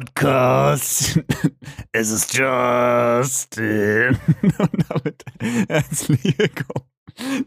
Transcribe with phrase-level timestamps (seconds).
[0.00, 1.20] Podcast.
[1.92, 4.18] Es ist Justin.
[4.58, 5.24] Und damit
[5.68, 6.86] herzlich willkommen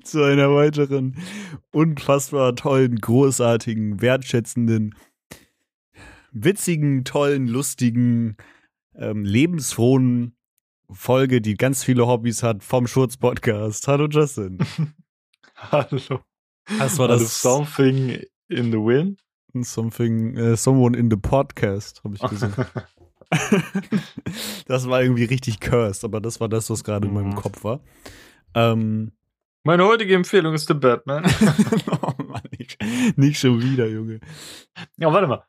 [0.04, 1.18] zu einer weiteren
[1.72, 4.94] unfassbar tollen, großartigen, wertschätzenden,
[6.32, 8.38] witzigen, tollen, lustigen,
[8.94, 10.36] ähm, lebensfrohen
[10.92, 13.88] Folge, die ganz viele Hobbys hat vom Schurz-Podcast.
[13.88, 14.60] Hallo Justin.
[15.56, 16.20] Hallo.
[16.78, 19.23] Das war Hallo, das Something in the Wind.
[19.62, 22.90] Something, äh, someone in the podcast, habe ich gesagt.
[24.68, 27.36] das war irgendwie richtig cursed, aber das war das, was gerade in meinem Mhm.
[27.36, 27.82] Kopf war.
[28.56, 29.12] Ähm,
[29.64, 31.24] Meine heutige Empfehlung ist The Batman.
[32.02, 32.78] oh Mann, nicht,
[33.16, 34.20] nicht schon wieder, Junge.
[34.98, 35.44] ja, warte mal.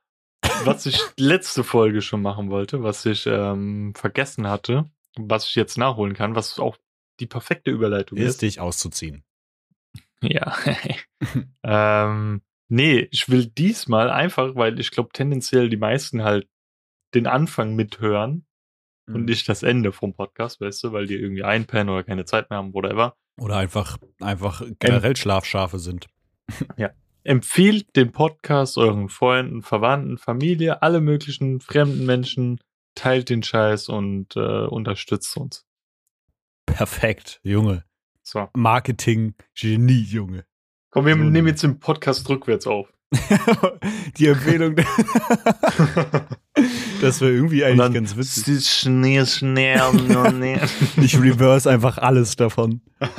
[0.64, 4.84] Was ich letzte Folge schon machen wollte, was ich ähm, vergessen hatte,
[5.16, 6.76] was ich jetzt nachholen kann, was auch
[7.20, 8.42] die perfekte Überleitung Ist ist.
[8.42, 9.24] dich auszuziehen.
[10.20, 10.54] Ja.
[11.62, 16.48] ähm, nee, ich will diesmal einfach, weil ich glaube tendenziell die meisten halt
[17.14, 18.46] den Anfang mithören
[19.06, 19.14] Mhm.
[19.16, 22.48] und nicht das Ende vom Podcast, weißt du, weil die irgendwie einpennen oder keine Zeit
[22.50, 23.16] mehr haben, whatever.
[23.38, 26.06] Oder einfach, einfach generell Schlafschafe sind.
[27.26, 32.60] Empfiehlt den Podcast euren Freunden, Verwandten, Familie, alle möglichen fremden Menschen,
[32.94, 35.66] teilt den Scheiß und äh, unterstützt uns.
[36.66, 37.84] Perfekt, Junge.
[38.22, 38.48] So.
[38.54, 40.44] Marketing, Genie, Junge.
[40.94, 42.86] Komm, wir So nehmen jetzt den Podcast rückwärts auf.
[44.16, 44.76] Die Empfehlung,
[47.00, 48.68] das wäre irgendwie eigentlich ganz witzig.
[48.68, 50.60] Schnee, Schnee, Schnee.
[50.98, 52.80] Ich reverse einfach alles davon.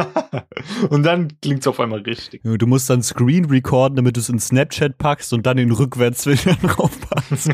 [0.89, 2.43] und dann klingt's auf einmal richtig.
[2.43, 6.55] Du musst dann Screen recorden, damit du es in Snapchat packst und dann den Rückwärtsfilter
[6.55, 7.49] draufpackst.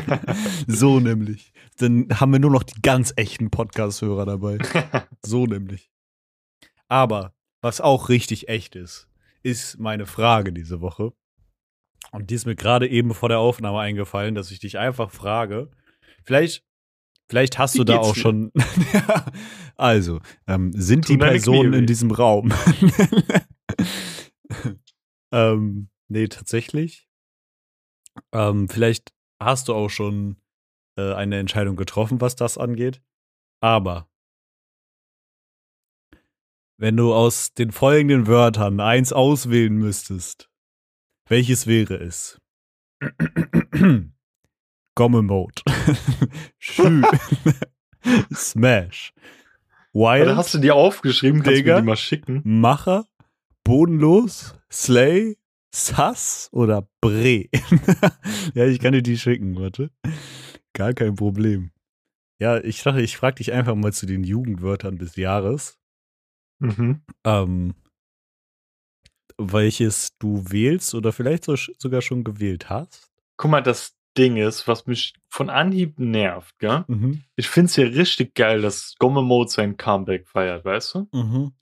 [0.68, 1.52] so nämlich.
[1.78, 4.58] Dann haben wir nur noch die ganz echten Podcast-Hörer dabei.
[5.20, 5.90] So nämlich.
[6.86, 9.08] Aber was auch richtig echt ist,
[9.42, 11.12] ist meine Frage diese Woche.
[12.10, 15.70] Und die ist mir gerade eben vor der Aufnahme eingefallen, dass ich dich einfach frage.
[16.24, 16.64] Vielleicht,
[17.28, 18.20] vielleicht hast Wie du da auch dir?
[18.20, 18.52] schon.
[18.92, 19.24] Ja,
[19.76, 22.52] also, ähm, sind Tun die Personen Knie in diesem Raum?
[25.32, 27.08] ähm, nee, tatsächlich.
[28.32, 30.36] Ähm, vielleicht hast du auch schon
[30.98, 33.02] äh, eine Entscheidung getroffen, was das angeht.
[33.60, 34.08] Aber
[36.76, 40.48] wenn du aus den folgenden Wörtern eins auswählen müsstest,
[41.28, 42.40] welches wäre es?
[44.94, 45.62] Gomme Mode.
[46.58, 47.02] Schü.
[48.34, 49.12] Smash.
[49.92, 50.36] Oder Wild.
[50.36, 51.42] hast du die aufgeschrieben?
[51.42, 51.74] Kannst du Digga.
[51.76, 52.40] mir die mal schicken?
[52.44, 53.06] Macher,
[53.64, 55.36] Bodenlos, Slay,
[55.74, 57.48] Sass oder Bre.
[58.54, 59.90] ja, ich kann dir die schicken, warte.
[60.74, 61.70] Gar kein Problem.
[62.38, 65.78] Ja, ich dachte, ich frage dich einfach mal zu den Jugendwörtern des Jahres,
[66.62, 67.02] Mhm.
[67.24, 67.74] ähm,
[69.38, 73.10] welches du wählst oder vielleicht so, sogar schon gewählt hast.
[73.36, 76.84] Guck mal, das Ding ist, was mich von Anhieb nervt, gell?
[76.86, 77.24] Mhm.
[77.36, 81.08] Ich find's ja richtig geil, dass Gomme Mode sein Comeback feiert, weißt du?
[81.12, 81.52] Mhm.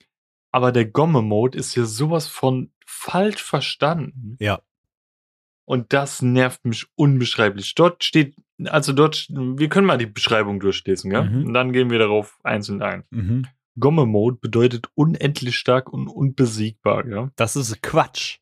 [0.51, 4.35] Aber der Gomme Mode ist ja sowas von falsch verstanden.
[4.39, 4.61] Ja.
[5.65, 7.73] Und das nervt mich unbeschreiblich.
[7.75, 8.35] Dort steht,
[8.65, 11.29] also dort, wir können mal die Beschreibung durchlesen, gell?
[11.29, 11.45] Mhm.
[11.47, 13.05] Und dann gehen wir darauf einzeln ein.
[13.79, 17.31] Gomme Mode bedeutet unendlich stark und unbesiegbar, gell?
[17.35, 18.37] Das ist Quatsch.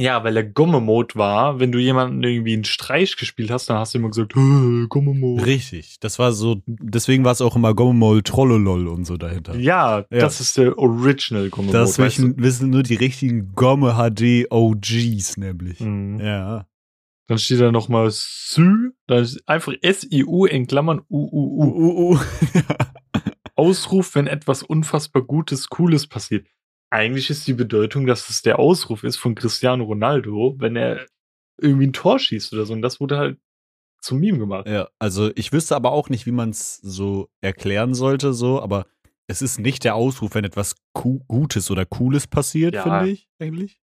[0.00, 3.94] Ja, weil der Gomme-Mode war, wenn du jemanden irgendwie einen Streich gespielt hast, dann hast
[3.94, 5.44] du immer gesagt, "Äh, Gomme-Mode.
[5.44, 5.98] Richtig.
[5.98, 9.56] Das war so, deswegen war es auch immer Gommemol, Trollolol und so dahinter.
[9.56, 10.04] Ja, Ja.
[10.10, 11.76] das ist der Original Gomme-Mode.
[11.76, 15.78] Das weißt wissen, wissen nur die richtigen Gomme HD OGs nämlich.
[15.78, 15.86] du?
[15.86, 16.20] Mhm.
[16.20, 16.68] Ja.
[17.26, 22.14] Dann steht da nochmal Sü, dann ist einfach S-I-U in Klammern U-U-U.
[22.14, 22.18] Uh.
[23.58, 26.46] Ausruf, wenn etwas unfassbar Gutes, Cooles passiert.
[26.90, 31.06] Eigentlich ist die Bedeutung, dass es der Ausruf ist von Cristiano Ronaldo, wenn er
[31.60, 32.72] irgendwie ein Tor schießt oder so.
[32.72, 33.38] Und das wurde halt
[34.00, 34.66] zum Meme gemacht.
[34.68, 38.86] ja, also ich wüsste aber auch nicht, wie man es so erklären sollte, so, aber
[39.26, 42.84] es ist nicht der Ausruf, wenn etwas Gutes oder Cooles passiert, Ja.
[42.84, 43.80] finde ich, eigentlich.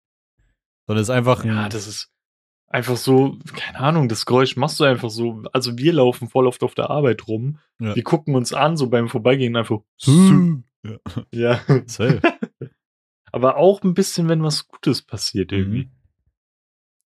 [0.86, 1.48] Sondern es ist einfach ein.
[1.48, 2.13] Ja, das ist
[2.74, 5.44] einfach so, keine Ahnung, das Geräusch machst du einfach so.
[5.52, 7.58] Also wir laufen voll oft auf der Arbeit rum.
[7.78, 7.94] Ja.
[7.94, 9.80] Wir gucken uns an, so beim Vorbeigehen einfach.
[10.82, 10.98] Ja.
[11.30, 11.60] Ja.
[11.86, 12.20] Safe.
[13.32, 15.84] Aber auch ein bisschen, wenn was Gutes passiert irgendwie.
[15.84, 15.90] Mhm.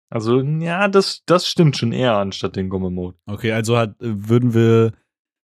[0.10, 3.18] Also, ja, das, das stimmt schon eher anstatt den Gomme-Mode.
[3.26, 4.94] Okay, also hat, würden wir,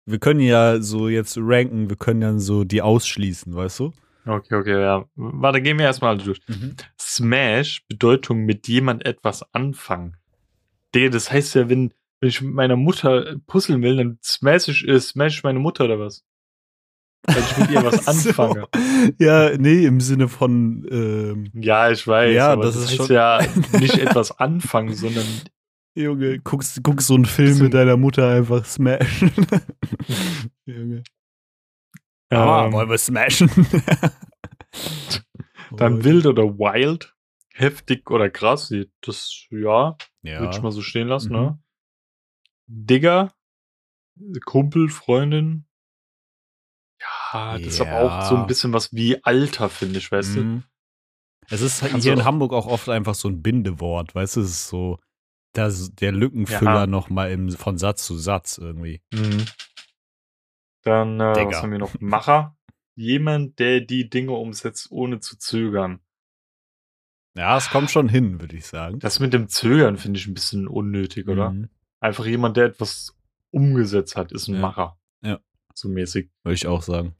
[0.05, 3.93] wir können ja so jetzt ranken, wir können ja so die ausschließen, weißt du?
[4.29, 5.05] Okay, okay, ja.
[5.15, 6.39] Warte, gehen wir erstmal durch.
[6.99, 10.17] Smash, Bedeutung mit jemand etwas anfangen.
[10.93, 14.99] Das heißt ja, wenn, wenn ich mit meiner Mutter puzzeln will, dann smash ich, äh,
[14.99, 16.23] smash ich meine Mutter oder was?
[17.25, 18.67] Weil ich mit ihr was anfange.
[18.73, 19.11] So.
[19.23, 22.33] Ja, nee, im Sinne von, ähm, Ja, ich weiß.
[22.35, 23.39] Ja, das das, ist heißt schon- ja
[23.79, 25.25] nicht etwas anfangen, sondern
[25.95, 29.31] Junge, guckst, guckst so einen Film mit deiner Mutter einfach smashen.
[30.65, 31.03] Junge.
[32.29, 33.49] Ah, Ähm, wollen wir smashen?
[35.75, 37.15] dann wild oder wild,
[37.53, 38.73] heftig oder krass.
[39.01, 40.39] Das, ja, Ja.
[40.39, 41.39] würde ich mal so stehen lassen, Mhm.
[41.39, 41.59] ne?
[42.67, 43.33] Digger,
[44.45, 45.65] Kumpel, Freundin.
[47.01, 48.41] Ja, das ist aber auch so Ja.
[48.41, 50.43] ein bisschen was wie Alter, finde ich, weißt du?
[50.43, 50.63] Mhm.
[51.49, 54.35] Es ist halt Kannst hier du in Hamburg auch oft einfach so ein Bindewort, weißt
[54.35, 54.99] du, es ist so
[55.53, 56.87] das, der Lückenfüller Ja.
[56.87, 59.01] noch mal im, von Satz zu Satz irgendwie.
[59.11, 59.45] Mhm.
[60.83, 61.93] Dann, äh, was haben wir noch?
[61.99, 62.57] Macher.
[62.95, 65.99] Jemand, der die Dinge umsetzt, ohne zu zögern.
[67.37, 68.99] Ja, es kommt schon hin, würde ich sagen.
[68.99, 71.51] Das mit dem Zögern finde ich ein bisschen unnötig, oder?
[71.51, 71.69] Mhm.
[72.01, 73.15] Einfach jemand, der etwas
[73.51, 74.61] umgesetzt hat, ist ein Ja.
[74.61, 74.99] Macher.
[75.21, 75.39] Ja.
[75.73, 76.29] So mäßig.
[76.43, 77.15] Würde ich auch sagen.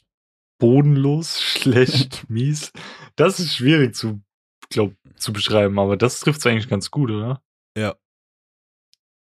[0.58, 2.74] Bodenlos, schlecht, mies.
[3.16, 4.22] Das ist schwierig zu,
[4.70, 7.42] glaub, zu beschreiben, aber das trifft es eigentlich ganz gut, oder?
[7.78, 7.96] Ja.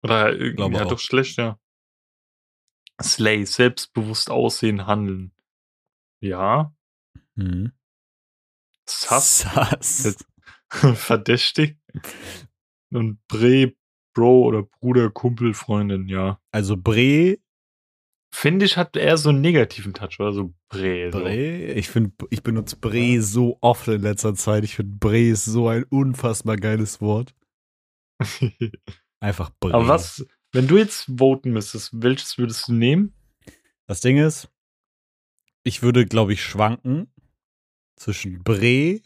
[0.03, 0.89] Oder irgendwie, Glaube ja, auch.
[0.89, 1.57] doch schlecht, ja.
[3.01, 5.31] Slay, selbstbewusst aussehen, handeln.
[6.21, 6.73] Ja.
[7.35, 7.71] Mhm.
[8.87, 10.25] Sass, Sass.
[10.69, 11.77] verdächtig.
[12.91, 13.73] Und Bre,
[14.13, 16.39] Bro oder Bruder, Kumpel, Freundin, ja.
[16.51, 17.37] Also Bre,
[18.35, 21.11] Finde ich, hat eher so einen negativen Touch, oder so Bre.
[21.11, 21.19] So.
[21.19, 24.63] Bre, ich finde, ich benutze Bre so oft in letzter Zeit.
[24.63, 27.35] Ich finde Bre ist so ein unfassbar geiles Wort.
[29.19, 29.75] Einfach Bre.
[29.75, 33.13] Aber was, wenn du jetzt voten müsstest, welches würdest du nehmen?
[33.87, 34.49] Das Ding ist,
[35.63, 37.07] ich würde, glaube ich, schwanken
[37.95, 39.01] zwischen Bre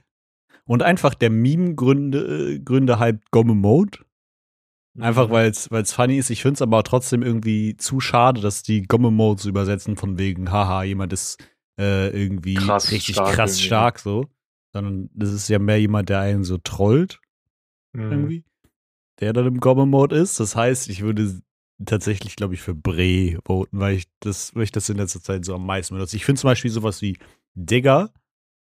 [0.65, 3.99] und einfach der Meme-Gründe äh, Gründe halt Gomme Mode.
[4.99, 6.31] Einfach weil es funny ist.
[6.31, 10.17] Ich finde es aber trotzdem irgendwie zu schade, dass die Gomme Mode so übersetzen von
[10.17, 11.37] wegen, haha, jemand ist
[11.79, 13.65] äh, irgendwie Krass richtig stark krass irgendwie.
[13.67, 14.25] stark so.
[14.73, 17.19] Sondern das ist ja mehr jemand, der einen so trollt
[17.93, 18.11] Mhm.
[18.11, 18.43] irgendwie,
[19.19, 20.39] der dann im Gomme-Mode ist.
[20.39, 21.41] Das heißt, ich würde
[21.85, 25.45] tatsächlich, glaube ich, für Bre voten, weil ich das, weil ich das in letzter Zeit
[25.45, 26.15] so am meisten benutze.
[26.15, 27.17] Ich finde zum Beispiel sowas wie
[27.55, 28.11] Digger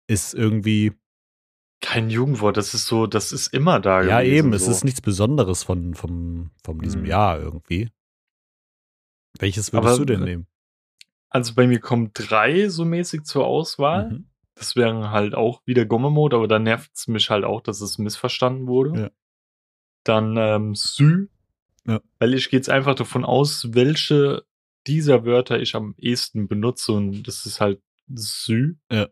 [0.08, 0.94] ist irgendwie,
[1.82, 4.36] Kein Jugendwort, das ist so, das ist immer da ja gewesen.
[4.36, 4.72] eben, es so.
[4.72, 7.08] ist nichts Besonderes von, von, von diesem Mhm.
[7.08, 7.90] Jahr irgendwie.
[9.40, 10.48] Welches würdest Aber- du denn nehmen?
[11.30, 14.10] Also bei mir kommen drei so mäßig zur Auswahl.
[14.12, 14.26] Mhm.
[14.56, 17.98] Das wären halt auch wieder Gomme-Mode, aber da nervt es mich halt auch, dass es
[17.98, 19.00] missverstanden wurde.
[19.04, 19.10] Ja.
[20.04, 21.28] Dann ähm, Sü,
[21.86, 22.02] Ja.
[22.20, 24.44] weil ich gehe jetzt einfach davon aus, welche
[24.88, 27.82] dieser Wörter ich am ehesten benutze und das ist halt
[28.14, 28.76] Sü.
[28.92, 29.08] Ja.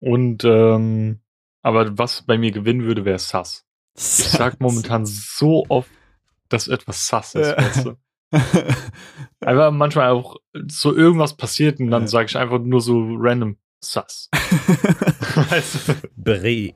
[0.00, 1.20] Und ähm,
[1.62, 3.64] aber was bei mir gewinnen würde, wäre Sass.
[3.96, 5.90] Ich sag momentan so oft,
[6.48, 7.56] dass etwas Sass ist, Ja.
[7.58, 7.96] weißt du?
[9.40, 10.36] Einfach manchmal auch
[10.68, 12.08] so irgendwas passiert und dann Ja.
[12.08, 14.28] sage ich einfach nur so random Sass.
[15.50, 15.94] weißt du?
[16.16, 16.72] Bre.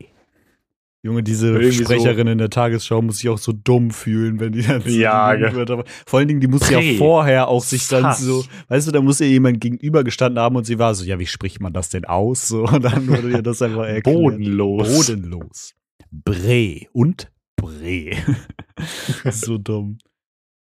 [1.05, 4.53] Junge, diese Irgendwie so- Sprecherin in der Tagesschau muss sich auch so dumm fühlen, wenn
[4.53, 5.51] die dann so Ja, die gell.
[5.51, 6.95] Jugendwörter- Vor allen Dingen, die muss ja Pre.
[6.97, 8.21] vorher auch sich dann Sass.
[8.21, 11.27] so, weißt du, da muss ja jemand gegenübergestanden haben und sie war so, ja, wie
[11.27, 12.47] spricht man das denn aus?
[12.47, 14.05] So, und dann wurde ihr das einfach erklärt.
[14.17, 15.07] Bodenlos.
[15.09, 15.75] Bodenlos.
[16.13, 18.13] Bre und Bre.
[19.33, 19.99] so dumm.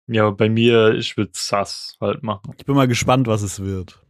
[0.09, 2.53] Ja, aber bei mir, ich würde Sass halt machen.
[2.59, 4.03] Ich bin mal gespannt, was es wird.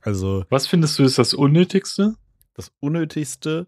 [0.00, 2.14] Also, Was findest du ist das Unnötigste?
[2.54, 3.66] das Unnötigste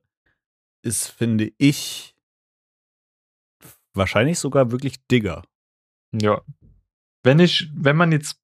[0.82, 2.14] ist, finde ich,
[3.94, 5.42] wahrscheinlich sogar wirklich Digger.
[6.12, 6.42] Ja.
[7.22, 8.40] Wenn ich, wenn man jetzt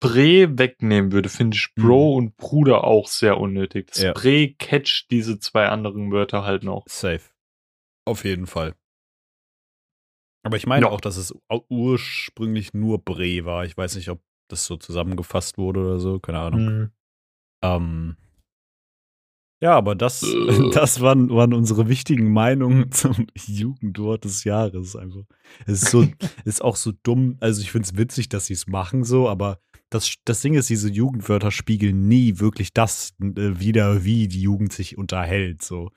[0.00, 3.88] Bre wegnehmen würde, finde ich Bro und Bruder auch sehr unnötig.
[3.88, 4.12] Das Ja.
[4.12, 6.84] Bre catcht diese zwei anderen Wörter halt noch.
[6.88, 7.22] Safe.
[8.06, 8.74] Auf jeden Fall.
[10.44, 10.92] Aber ich meine Ja.
[10.92, 11.34] auch, dass es
[11.68, 13.64] ursprünglich nur Bre war.
[13.64, 16.20] Ich weiß nicht, ob das so zusammengefasst wurde oder so.
[16.20, 16.60] Keine Ahnung.
[16.64, 16.90] Mhm.
[17.64, 18.16] Ähm,
[19.60, 20.70] ja, aber das, Äh.
[20.72, 24.96] das waren, waren unsere wichtigen Meinungen zum Jugendwort des Jahres.
[24.96, 25.22] Einfach.
[25.66, 26.06] Es ist, so,
[26.44, 27.36] ist auch so dumm.
[27.40, 29.58] Also, ich finde es witzig, dass sie es machen, so, aber
[29.90, 34.72] das, das Ding ist, diese Jugendwörter spiegeln nie wirklich das äh, wieder, wie die Jugend
[34.72, 35.62] sich unterhält.
[35.62, 35.90] So.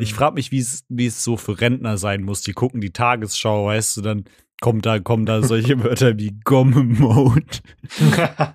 [0.00, 0.16] Ich Mhm.
[0.16, 2.40] frage mich, wie es wie es so für Rentner sein muss.
[2.40, 4.24] Die gucken die Tagesschau, weißt du, dann
[4.62, 7.44] kommt da, kommen da solche Wörter wie Gomme-Mode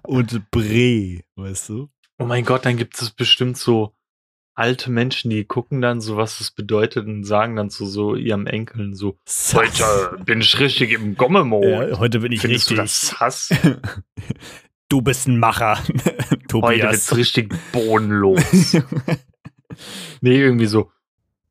[0.08, 1.90] und Bre, weißt du?
[2.18, 3.94] Oh mein Gott, dann gibt es bestimmt so
[4.60, 8.46] alte Menschen, die gucken dann so, was das bedeutet und sagen dann zu so ihrem
[8.46, 9.18] Enkeln so,
[9.54, 11.90] heute bin ich richtig im Gomme-Mode.
[11.92, 13.10] Ja, heute bin ich Findest du richtig.
[13.10, 13.50] das Hass?
[14.92, 16.92] Du bist ein Macher, Heute Tobias.
[16.92, 18.42] wird's richtig bodenlos.
[20.22, 20.92] nee, irgendwie so,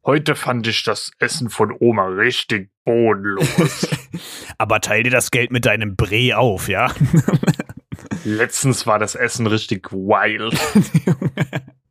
[0.05, 3.87] heute fand ich das Essen von Oma richtig bodenlos.
[4.59, 6.93] Aber teil dir das Geld mit deinem Bre auf, ja?
[8.25, 10.59] Letztens war das Essen richtig wild.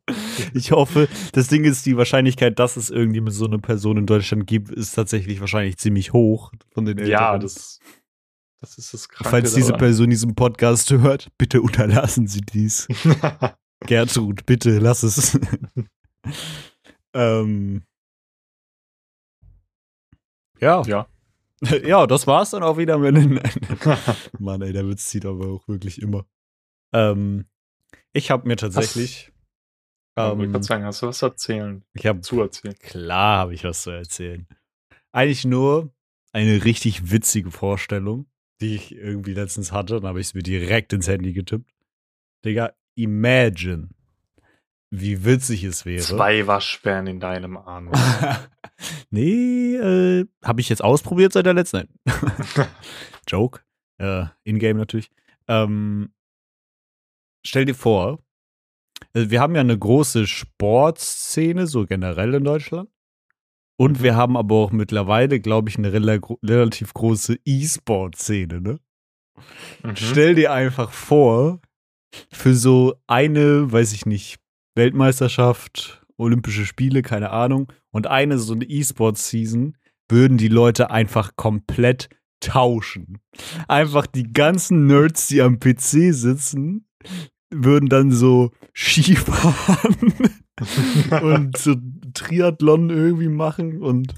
[0.54, 4.46] Ich hoffe, das Ding ist, die Wahrscheinlichkeit, dass es irgendwie so eine Person in Deutschland
[4.46, 7.12] gibt, ist tatsächlich wahrscheinlich ziemlich hoch von den Eltern.
[7.12, 7.80] Ja, das,
[8.60, 12.88] das ist das Kranke Falls diese Person diesen Podcast hört, bitte unterlassen Sie dies.
[13.86, 15.38] Gertrud, bitte lass es.
[17.14, 17.82] ähm,
[20.60, 20.82] ja.
[20.82, 21.06] Ja.
[21.84, 23.40] Ja, das war's dann auch wieder mit den.
[24.38, 26.24] Mann, ey, der Witz zieht aber auch wirklich immer.
[26.92, 27.46] Ähm,
[28.12, 29.32] ich habe mir tatsächlich.
[30.18, 31.84] Hast, ähm, ich würde sagen, hast du was zu erzählen?
[31.94, 32.74] Ich habe zu erzählen.
[32.78, 34.46] Klar, habe ich was zu erzählen.
[35.12, 35.92] Eigentlich nur
[36.32, 38.26] eine richtig witzige Vorstellung,
[38.60, 39.96] die ich irgendwie letztens hatte.
[39.96, 41.70] Dann habe ich es mir direkt ins Handy getippt.
[42.44, 43.88] Digga, imagine,
[44.90, 46.02] wie witzig es wäre.
[46.02, 47.90] Zwei Waschbären in deinem Arm.
[49.10, 51.88] nee, äh, habe ich jetzt ausprobiert seit der letzten.
[53.28, 53.60] Joke.
[53.98, 55.10] Äh, In-game natürlich.
[55.48, 56.12] Ähm,
[57.44, 58.20] stell dir vor,
[59.12, 62.88] wir haben ja eine große Sportszene, so generell in Deutschland.
[63.76, 64.02] Und mhm.
[64.02, 68.80] wir haben aber auch mittlerweile, glaube ich, eine relativ große E-Sport-Szene, ne?
[69.82, 69.96] Mhm.
[69.96, 71.60] Stell dir einfach vor,
[72.30, 74.40] für so eine, weiß ich nicht,
[74.74, 79.76] Weltmeisterschaft, Olympische Spiele, keine Ahnung, und eine so eine E-Sport-Season
[80.08, 82.08] würden die Leute einfach komplett
[82.40, 83.18] tauschen.
[83.66, 86.88] Einfach die ganzen Nerds, die am PC sitzen,
[87.50, 90.12] würden dann so Skifahren
[91.22, 91.76] und so
[92.14, 94.14] Triathlon irgendwie machen und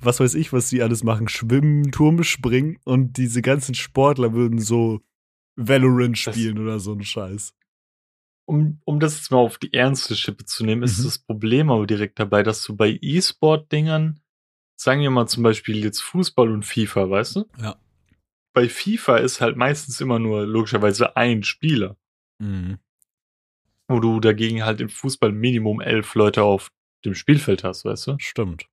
[0.00, 4.58] was weiß ich, was die alles machen, schwimmen, Turme springen und diese ganzen Sportler würden
[4.58, 5.00] so
[5.56, 7.54] Valorant spielen das, oder so ein Scheiß.
[8.46, 11.04] Um, um das jetzt mal auf die ernste Schippe zu nehmen, ist mhm.
[11.04, 14.20] das Problem aber direkt dabei, dass du bei E-Sport-Dingern,
[14.76, 17.44] sagen wir mal zum Beispiel jetzt Fußball und FIFA, weißt du?
[17.60, 17.76] Ja.
[18.52, 21.96] Bei FIFA ist halt meistens immer nur logischerweise ein Spieler.
[22.40, 22.78] Mhm.
[23.88, 26.70] Wo du dagegen halt im Fußball Minimum elf Leute auf
[27.04, 28.16] dem Spielfeld hast, weißt du?
[28.18, 28.66] Stimmt.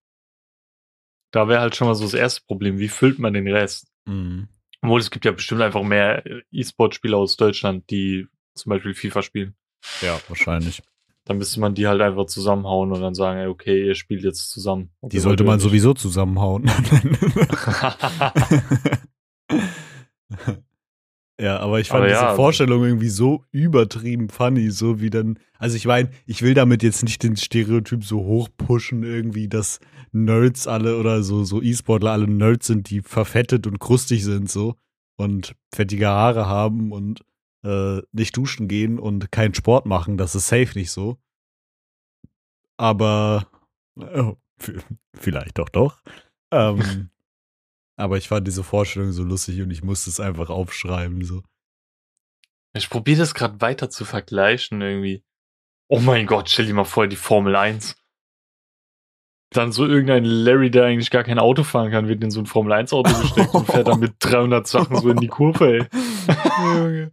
[1.31, 2.79] Da wäre halt schon mal so das erste Problem.
[2.79, 3.91] Wie füllt man den Rest?
[4.05, 4.47] Mhm.
[4.81, 9.55] Obwohl es gibt ja bestimmt einfach mehr E-Sport-Spieler aus Deutschland, die zum Beispiel FIFA spielen.
[10.01, 10.81] Ja, wahrscheinlich.
[11.25, 14.49] Dann müsste man die halt einfach zusammenhauen und dann sagen, ey, okay, ihr spielt jetzt
[14.49, 14.91] zusammen.
[15.01, 16.69] Die sollte man sowieso zusammenhauen.
[21.39, 22.35] Ja, aber ich fand aber diese ja.
[22.35, 27.03] Vorstellung irgendwie so übertrieben funny, so wie dann, also ich meine, ich will damit jetzt
[27.03, 29.79] nicht den Stereotyp so hoch pushen, irgendwie, dass
[30.11, 34.75] Nerds alle oder so, so E-Sportler alle Nerds sind, die verfettet und krustig sind, so,
[35.15, 37.23] und fettige Haare haben und
[37.63, 41.17] äh, nicht duschen gehen und keinen Sport machen, das ist safe nicht so.
[42.77, 43.47] Aber,
[43.95, 44.37] oh,
[45.13, 46.01] vielleicht doch doch.
[46.51, 47.09] Ähm,
[47.97, 51.23] Aber ich fand diese Vorstellung so lustig und ich musste es einfach aufschreiben.
[51.23, 51.41] So.
[52.73, 55.23] Ich probiere das gerade weiter zu vergleichen irgendwie.
[55.89, 57.95] Oh mein Gott, stell dir mal vor, die Formel 1.
[59.51, 62.45] Dann so irgendein Larry, der eigentlich gar kein Auto fahren kann, wird in so ein
[62.45, 67.09] Formel 1 Auto gesteckt und fährt dann mit 300 Sachen so in die Kurve, ey.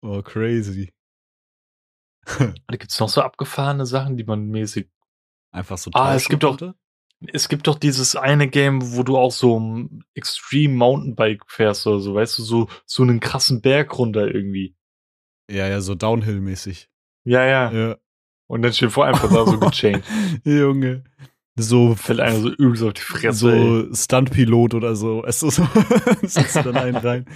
[0.00, 0.92] oh, crazy.
[2.38, 4.88] da gibt's noch so abgefahrene Sachen, die man mäßig.
[5.52, 6.58] Einfach so Ah, es gibt auch.
[7.32, 12.14] Es gibt doch dieses eine Game, wo du auch so Extreme Mountainbike fährst oder so,
[12.14, 14.76] weißt du, so, so einen krassen Berg runter irgendwie.
[15.50, 16.88] Ja, ja, so Downhill-mäßig.
[17.24, 17.96] Ja, ja, ja.
[18.48, 20.04] Und dann steht vor einfach da so gechained.
[20.44, 21.04] Junge.
[21.58, 23.88] So fällt einer so übelst auf die Fresse.
[23.88, 25.24] So Stuntpilot oder so.
[25.24, 25.66] Es ist so,
[26.22, 27.26] setzt dann einen rein.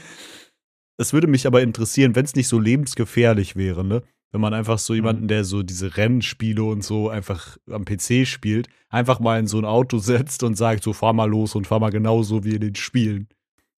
[0.99, 4.03] Es würde mich aber interessieren, wenn es nicht so lebensgefährlich wäre, ne?
[4.33, 5.29] Wenn man einfach so jemanden, mhm.
[5.29, 9.65] der so diese Rennspiele und so einfach am PC spielt, einfach mal in so ein
[9.65, 12.75] Auto setzt und sagt, so fahr mal los und fahr mal genauso wie in den
[12.75, 13.29] Spielen.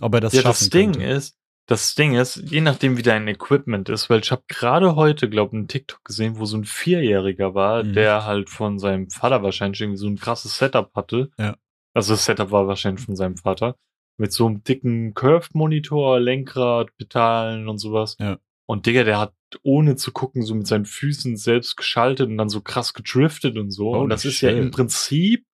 [0.01, 1.09] Ob er das ja, schaffen das Ding könnte.
[1.09, 5.29] ist, das Ding ist, je nachdem wie dein Equipment ist, weil ich habe gerade heute,
[5.29, 7.95] glaube ich, einen TikTok gesehen, wo so ein Vierjähriger war, mhm.
[7.95, 11.31] der halt von seinem Vater wahrscheinlich irgendwie so ein krasses Setup hatte.
[11.39, 11.57] Ja.
[11.95, 13.77] Also das Setup war wahrscheinlich von seinem Vater.
[14.19, 18.17] Mit so einem dicken Curved-Monitor, Lenkrad, Pedalen und sowas.
[18.21, 18.39] Ja.
[18.67, 22.49] Und Digga, der hat ohne zu gucken so mit seinen Füßen selbst geschaltet und dann
[22.49, 23.95] so krass gedriftet und so.
[23.95, 24.51] Oh, und das ist shit.
[24.51, 25.45] ja im Prinzip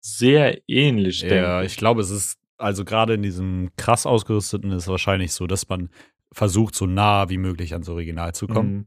[0.00, 1.22] sehr ähnlich.
[1.22, 5.46] Ja, ich glaube, es ist also gerade in diesem krass ausgerüsteten ist es wahrscheinlich so,
[5.46, 5.90] dass man
[6.32, 8.72] versucht, so nah wie möglich ans Original zu kommen.
[8.72, 8.86] Mhm.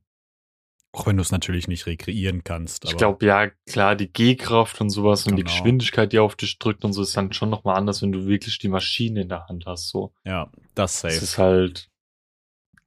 [0.93, 2.85] Auch wenn du es natürlich nicht rekreieren kannst.
[2.85, 5.33] ich glaube, ja, klar, die G-Kraft und sowas genau.
[5.33, 5.53] und die genau.
[5.53, 8.59] Geschwindigkeit, die auf dich drückt und so, ist dann schon nochmal anders, wenn du wirklich
[8.59, 9.89] die Maschine in der Hand hast.
[9.89, 10.13] So.
[10.23, 11.13] Ja, das safe.
[11.13, 11.89] Das ist halt,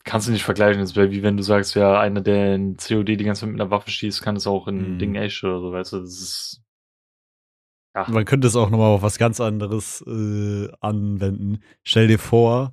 [0.08, 0.80] kannst du nicht vergleichen.
[0.80, 3.60] Das wäre wie wenn du sagst, ja, einer, der in COD die ganze Zeit mit
[3.60, 4.98] einer Waffe schießt, kann es auch in mm.
[4.98, 6.62] Ding Ash oder so, weißt du, das ist.
[7.94, 8.06] Ja.
[8.08, 11.58] Man könnte es auch nochmal auf was ganz anderes äh, anwenden.
[11.82, 12.72] Stell dir vor,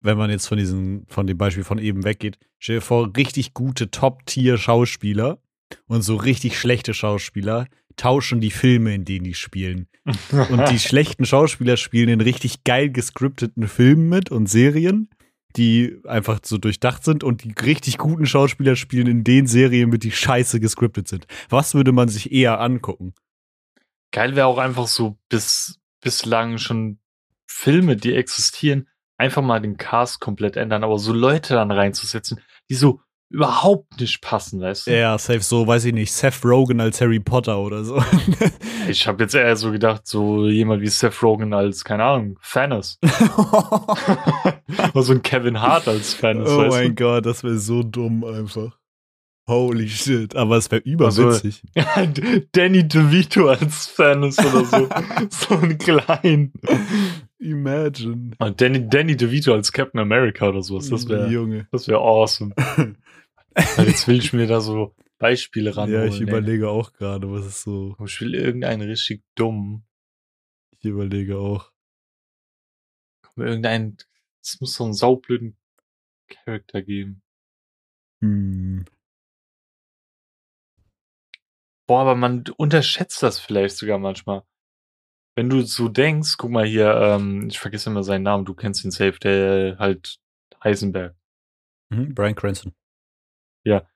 [0.00, 3.52] wenn man jetzt von diesem, von dem Beispiel von eben weggeht, stell dir vor, richtig
[3.52, 5.38] gute Top-Tier-Schauspieler
[5.86, 9.86] Und so richtig schlechte Schauspieler tauschen die Filme, in denen die spielen.
[10.30, 15.10] Und die schlechten Schauspieler spielen in richtig geil gescripteten Filmen mit und Serien,
[15.56, 17.24] die einfach so durchdacht sind.
[17.24, 21.26] Und die richtig guten Schauspieler spielen in den Serien mit, die scheiße gescriptet sind.
[21.48, 23.14] Was würde man sich eher angucken?
[24.12, 26.98] Geil wäre auch einfach so bis, bislang schon
[27.46, 28.88] Filme, die existieren,
[29.18, 32.40] einfach mal den Cast komplett ändern, aber so Leute dann reinzusetzen,
[32.70, 34.90] die so überhaupt nicht passen, weißt du?
[34.90, 38.02] Ja, safe so, weiß ich nicht, Seth Rogen als Harry Potter oder so.
[38.88, 42.98] ich habe jetzt eher so gedacht, so jemand wie Seth Rogen als, keine Ahnung, Thanos.
[44.92, 46.50] oder so ein Kevin Hart als Thanos.
[46.50, 46.94] Oh mein?
[46.96, 48.76] Gott, das wäre so dumm einfach.
[49.46, 51.62] Holy shit, aber es wäre überwitzig.
[51.74, 52.22] Also,
[52.52, 54.88] Danny DeVito als Thanos oder so.
[55.30, 56.52] so ein klein.
[57.38, 58.32] Imagine.
[58.38, 60.88] Und Danny, Danny DeVito als Captain America oder sowas.
[60.88, 62.54] Das wäre das wäre awesome.
[63.56, 65.90] Jetzt will ich mir da so Beispiele ran.
[65.92, 66.70] Ja, ich überlege ey.
[66.70, 67.96] auch gerade, was ist so.
[68.04, 69.84] Ich will irgendeinen richtig dumm.
[70.78, 71.70] Ich überlege auch.
[73.22, 73.96] Komm, irgendein.
[74.42, 75.56] Es muss so einen saublöden
[76.28, 77.22] Charakter geben.
[78.22, 78.86] Hm.
[81.86, 84.44] Boah, aber man unterschätzt das vielleicht sogar manchmal.
[85.36, 88.84] Wenn du so denkst, guck mal hier, ähm, ich vergesse immer seinen Namen, du kennst
[88.84, 90.20] ihn safe, der halt
[90.62, 91.16] Heisenberg.
[91.90, 92.74] Mhm, Brian Cranston.
[93.64, 93.86] Ja.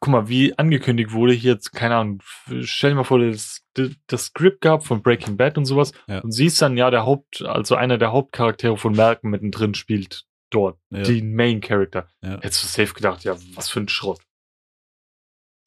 [0.00, 2.22] Guck mal, wie angekündigt wurde hier jetzt, keine Ahnung,
[2.62, 3.66] stell dir mal vor, das,
[4.06, 6.20] das Skript gab von Breaking Bad und sowas ja.
[6.20, 10.78] und siehst dann, ja, der Haupt, also einer der Hauptcharaktere von Malcolm mittendrin spielt dort,
[10.90, 11.02] ja.
[11.02, 12.08] den Main Character.
[12.22, 12.40] Ja.
[12.40, 14.20] Hättest du safe gedacht, ja, was für ein Schrott.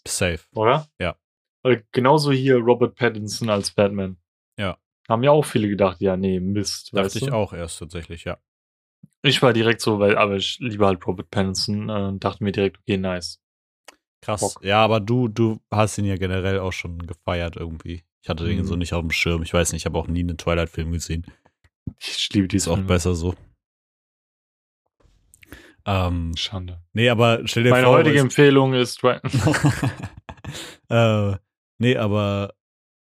[0.08, 0.40] Safe.
[0.54, 0.88] Oder?
[1.00, 1.16] Ja.
[1.64, 4.18] Oder genauso hier Robert Pattinson als Batman.
[4.58, 4.78] Ja.
[5.08, 6.96] Haben ja auch viele gedacht, ja, nee, Mist.
[6.96, 7.34] Dachte ich du?
[7.34, 8.40] auch erst tatsächlich, ja.
[9.26, 12.52] Ich war direkt so, weil, aber ich liebe halt Robert Pattinson äh, und dachte mir
[12.52, 13.42] direkt, okay, nice.
[14.22, 14.42] Krass.
[14.42, 14.64] Bock.
[14.64, 18.04] Ja, aber du, du hast ihn ja generell auch schon gefeiert irgendwie.
[18.22, 18.66] Ich hatte den mhm.
[18.66, 19.44] so nicht auf dem Schirm.
[19.44, 21.26] Ich weiß nicht, ich habe auch nie einen Twilight-Film gesehen.
[22.00, 22.58] Ich liebe die.
[22.58, 23.36] Ist auch besser so.
[25.86, 26.82] Ähm, Schande.
[26.94, 27.94] Nee, aber stell dir Meine vor.
[27.94, 29.04] Meine heutige Empfehlung ist
[30.90, 31.36] äh,
[31.78, 32.54] nee, aber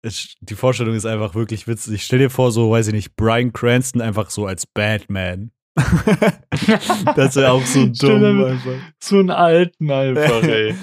[0.03, 1.95] ich, die Vorstellung ist einfach wirklich witzig.
[1.95, 5.51] Ich stell dir vor, so, weiß ich nicht, Brian Cranston einfach so als Batman.
[7.15, 8.93] das wäre auch so dumm einfach.
[9.03, 10.75] So einen alten einfach, ey.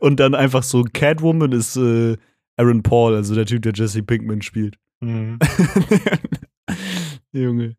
[0.00, 2.16] Und dann einfach so Catwoman ist äh,
[2.56, 4.76] Aaron Paul, also der Typ, der Jesse Pinkman spielt.
[5.00, 5.38] Mhm.
[7.32, 7.76] Junge.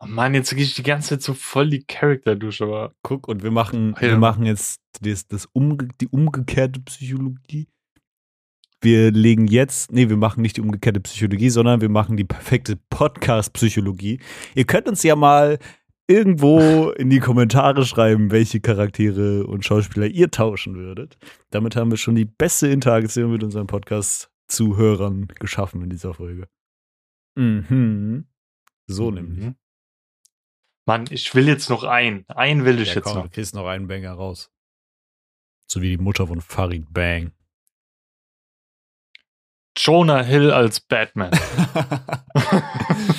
[0.00, 2.94] Oh Mann, jetzt gehe ich die ganze Zeit so voll die Charakter-Dusche, aber.
[3.02, 4.08] Guck, und wir machen, ja.
[4.08, 7.66] wir machen jetzt das, das umge die umgekehrte Psychologie.
[8.80, 12.78] Wir legen jetzt, nee, wir machen nicht die umgekehrte Psychologie, sondern wir machen die perfekte
[12.90, 14.20] Podcast-Psychologie.
[14.54, 15.58] Ihr könnt uns ja mal
[16.06, 21.18] irgendwo in die Kommentare schreiben, welche Charaktere und Schauspieler ihr tauschen würdet.
[21.50, 26.48] Damit haben wir schon die beste Interaktion mit unseren Podcast-Zuhörern geschaffen in dieser Folge.
[27.36, 28.26] Mhm.
[28.86, 29.14] So mhm.
[29.16, 29.54] nämlich.
[30.86, 32.24] Mann, ich will jetzt noch einen.
[32.28, 33.24] Einen will ich ja, jetzt komm, noch.
[33.24, 34.50] Du kriegst noch einen Banger raus.
[35.70, 37.32] So wie die Mutter von Farid Bang.
[39.78, 41.30] Jonah Hill als Batman.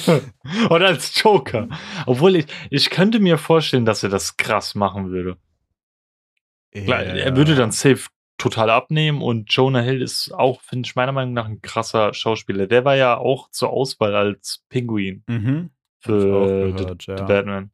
[0.69, 1.69] Oder als Joker.
[2.05, 5.37] Obwohl ich, ich könnte mir vorstellen, dass er das krass machen würde.
[6.75, 7.01] Yeah.
[7.01, 11.33] Er würde dann safe total abnehmen und Jonah Hill ist auch, finde ich meiner Meinung
[11.33, 12.67] nach, ein krasser Schauspieler.
[12.67, 15.71] Der war ja auch zur Auswahl als Pinguin mhm.
[15.99, 17.15] für gehört, ja.
[17.15, 17.71] Batman.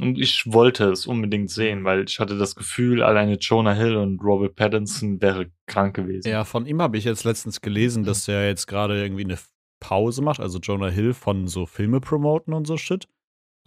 [0.00, 4.20] Und ich wollte es unbedingt sehen, weil ich hatte das Gefühl, alleine Jonah Hill und
[4.20, 6.28] Robert Pattinson wäre krank gewesen.
[6.28, 8.06] Ja, von ihm habe ich jetzt letztens gelesen, mhm.
[8.06, 9.38] dass er jetzt gerade irgendwie eine
[9.80, 13.06] Pause macht, also Jonah Hill von so Filme promoten und so Shit.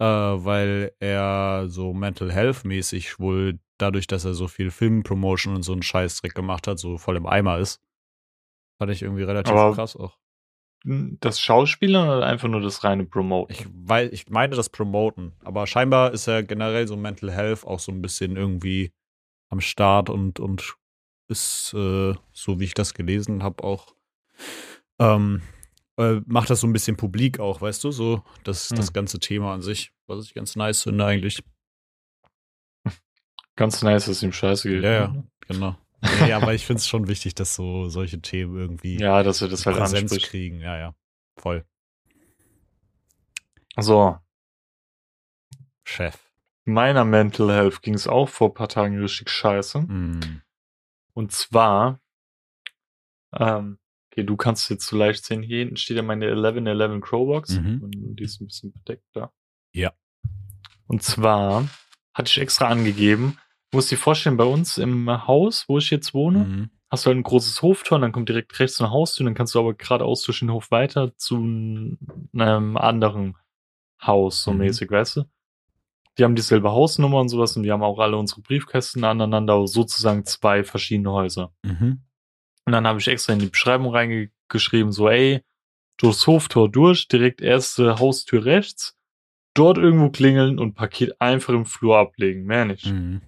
[0.00, 5.62] Äh, weil er so Mental Health mäßig wohl dadurch, dass er so viel Filmpromotion und
[5.62, 7.80] so einen Scheißdreck gemacht hat, so voll im Eimer ist.
[8.80, 10.18] Fand ich irgendwie relativ Aber krass auch
[10.84, 13.52] das Schauspielern oder einfach nur das reine Promoten?
[13.52, 17.80] Ich, weiß, ich meine das Promoten, aber scheinbar ist er generell so Mental Health auch
[17.80, 18.92] so ein bisschen irgendwie
[19.50, 20.76] am Start und, und
[21.28, 23.94] ist, äh, so wie ich das gelesen habe, auch
[24.98, 25.42] ähm,
[25.96, 28.76] äh, macht das so ein bisschen publik auch, weißt du, so das, hm.
[28.76, 31.42] das ganze Thema an sich, was ich ganz nice finde eigentlich.
[33.56, 34.84] Ganz nice, dass ihm scheiße geht.
[34.84, 35.76] Ja, ja, genau.
[36.00, 39.48] Nee, aber ich finde es schon wichtig, dass so solche Themen irgendwie ja, dass wir
[39.48, 40.30] das halt Präsenz anspricht.
[40.30, 40.60] kriegen.
[40.60, 40.94] Ja, ja,
[41.36, 41.64] voll.
[43.76, 44.18] So.
[45.84, 46.18] Chef.
[46.64, 49.80] Meiner Mental Health ging es auch vor ein paar Tagen richtig scheiße.
[49.80, 50.42] Mm.
[51.14, 52.00] Und zwar,
[53.32, 53.78] ähm,
[54.10, 57.58] okay, du kannst jetzt so leicht sehen, hier hinten steht ja meine 1111 Crowbox.
[57.58, 57.82] Mhm.
[57.82, 59.32] Und die ist ein bisschen bedeckt da.
[59.72, 59.92] Ja.
[60.86, 61.68] Und zwar
[62.14, 63.38] hatte ich extra angegeben,
[63.72, 66.70] musst dir vorstellen, bei uns im Haus, wo ich jetzt wohne, Mhm.
[66.90, 69.54] hast du halt ein großes Hoftor und dann kommt direkt rechts eine Haustür, dann kannst
[69.54, 73.36] du aber geradeaus durch den Hof weiter zu einem anderen
[74.02, 74.58] Haus, so Mhm.
[74.58, 75.24] mäßig, weißt du?
[76.16, 80.24] Die haben dieselbe Hausnummer und sowas und wir haben auch alle unsere Briefkästen aneinander, sozusagen
[80.24, 81.52] zwei verschiedene Häuser.
[81.62, 82.00] Mhm.
[82.64, 85.42] Und dann habe ich extra in die Beschreibung reingeschrieben, so, ey,
[85.96, 88.96] durchs Hoftor durch, direkt erste Haustür rechts,
[89.54, 92.86] dort irgendwo klingeln und Paket einfach im Flur ablegen, mehr nicht.
[92.86, 93.20] Mhm.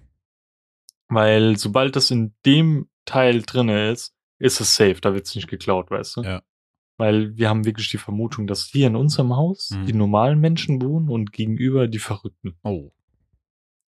[1.13, 5.91] Weil sobald das in dem Teil drinne ist, ist es safe, da wird's nicht geklaut,
[5.91, 6.21] weißt du?
[6.23, 6.41] Ja.
[6.97, 9.85] Weil wir haben wirklich die Vermutung, dass hier in unserem Haus Mhm.
[9.87, 12.55] die normalen Menschen wohnen und gegenüber die Verrückten.
[12.63, 12.91] Oh.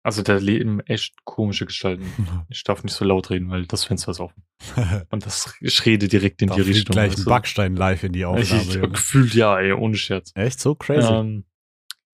[0.04, 2.04] Also da leben echt komische Gestalten.
[2.48, 4.42] Ich darf nicht so laut reden, weil das Fenster ist offen.
[5.10, 6.92] Und das, ich rede direkt in da die Richtung.
[6.94, 7.24] gleich du?
[7.24, 8.62] Backstein live in die ich, Aufnahme.
[8.62, 8.88] ich, Junge.
[8.88, 10.32] gefühlt ja, ey, ohne Scherz.
[10.34, 11.06] Echt so crazy?
[11.12, 11.44] Ähm,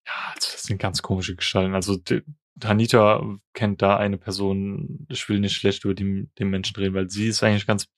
[0.06, 1.74] ja, also das sind ganz komische Gestalten.
[1.74, 2.22] Also die,
[2.64, 3.22] Anita
[3.54, 7.26] kennt da eine Person, ich will nicht schlecht über die, den Menschen reden, weil sie
[7.28, 7.88] ist eigentlich ganz,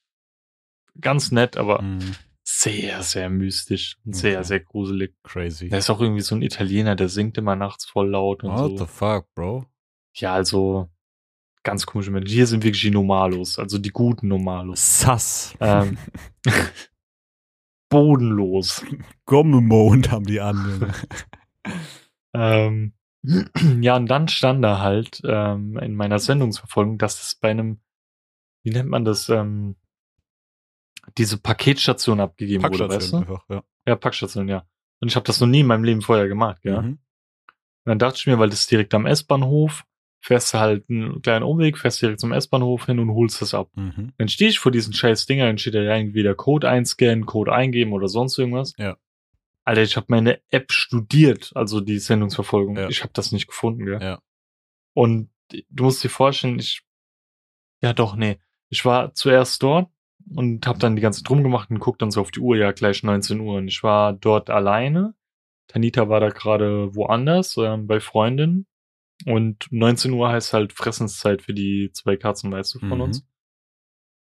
[1.01, 2.15] ganz nett, aber Mhm.
[2.43, 4.47] sehr, sehr mystisch und sehr, Okay.
[4.49, 5.15] sehr gruselig.
[5.23, 5.69] Crazy.
[5.69, 8.79] Da ist auch irgendwie so ein Italiener, der singt immer nachts voll laut und What
[8.79, 8.87] so.
[8.87, 9.65] the fuck, bro?
[10.17, 10.91] Ja, also
[11.63, 12.33] ganz komische Menschen.
[12.33, 15.01] Hier sind wirklich die Normalos, also die guten Normalos.
[15.01, 15.55] Sass.
[15.61, 15.97] Ähm,
[17.89, 18.85] bodenlos.
[19.27, 20.57] Gommemond haben die an.
[20.65, 20.93] Junge.
[22.33, 22.95] Ähm,
[23.81, 27.81] ja, und dann stand da halt ähm, in meiner Sendungsverfolgung, dass es bei einem,
[28.63, 29.77] wie nennt man das, ähm,
[31.19, 33.33] diese Paketstation abgegeben wurde, weißt Packstation du?
[33.33, 33.63] einfach, ja.
[33.87, 34.67] Ja, Packstation, ja.
[35.01, 36.83] Und ich habe das noch nie in meinem Leben vorher gemacht, ja.
[36.83, 36.99] Mhm.
[37.85, 39.85] Und dann dachte ich mir, weil das ist direkt am S-Bahnhof,
[40.21, 43.71] fährst du halt einen kleinen Umweg, fährst direkt zum S-Bahnhof hin und holst das ab.
[43.75, 44.13] Mhm.
[44.19, 47.53] Dann stehe ich vor diesen scheiß Dinger, dann steht da ja entweder Code einscannen, Code
[47.53, 48.75] eingeben oder sonst irgendwas.
[48.77, 48.97] Ja.
[49.65, 52.77] Alter, ich habe meine App studiert, also die Sendungsverfolgung.
[52.77, 52.89] Ja.
[52.89, 54.01] Ich habe das nicht gefunden, gell?
[54.03, 54.21] Ja.
[54.95, 55.31] Und
[55.69, 56.83] du musst dir vorstellen, ich
[57.83, 58.39] ja doch, nee.
[58.69, 59.91] Ich war zuerst dort
[60.35, 62.73] und habe dann die ganze drum gemacht und guck dann so auf die Uhr, ja,
[62.73, 63.57] gleich 19 Uhr.
[63.57, 65.15] Und ich war dort alleine.
[65.69, 68.67] Tanita war da gerade woanders, ähm, bei Freundin.
[69.27, 73.01] Und 19 Uhr heißt halt Fressenszeit für die zwei Katzen, weißt du, von Mhm.
[73.01, 73.27] uns.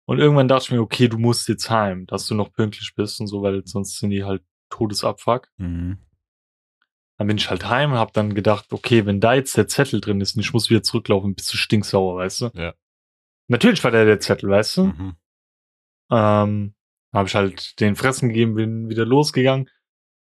[0.06, 3.20] Und irgendwann dachte ich mir, okay, du musst jetzt heim, dass du noch pünktlich bist
[3.20, 4.42] und so, weil sonst sind die halt
[4.74, 5.50] Todesabfuck.
[5.58, 5.98] Mhm.
[7.16, 10.00] Dann bin ich halt heim und hab dann gedacht, okay, wenn da jetzt der Zettel
[10.00, 12.50] drin ist und ich muss wieder zurücklaufen, bist du stinksauer, weißt du?
[12.54, 12.74] Ja.
[13.48, 14.84] Natürlich war da der Zettel, weißt du?
[14.86, 15.16] Mhm.
[16.10, 16.74] Ähm,
[17.12, 19.70] habe ich halt den Fressen gegeben, bin wieder losgegangen,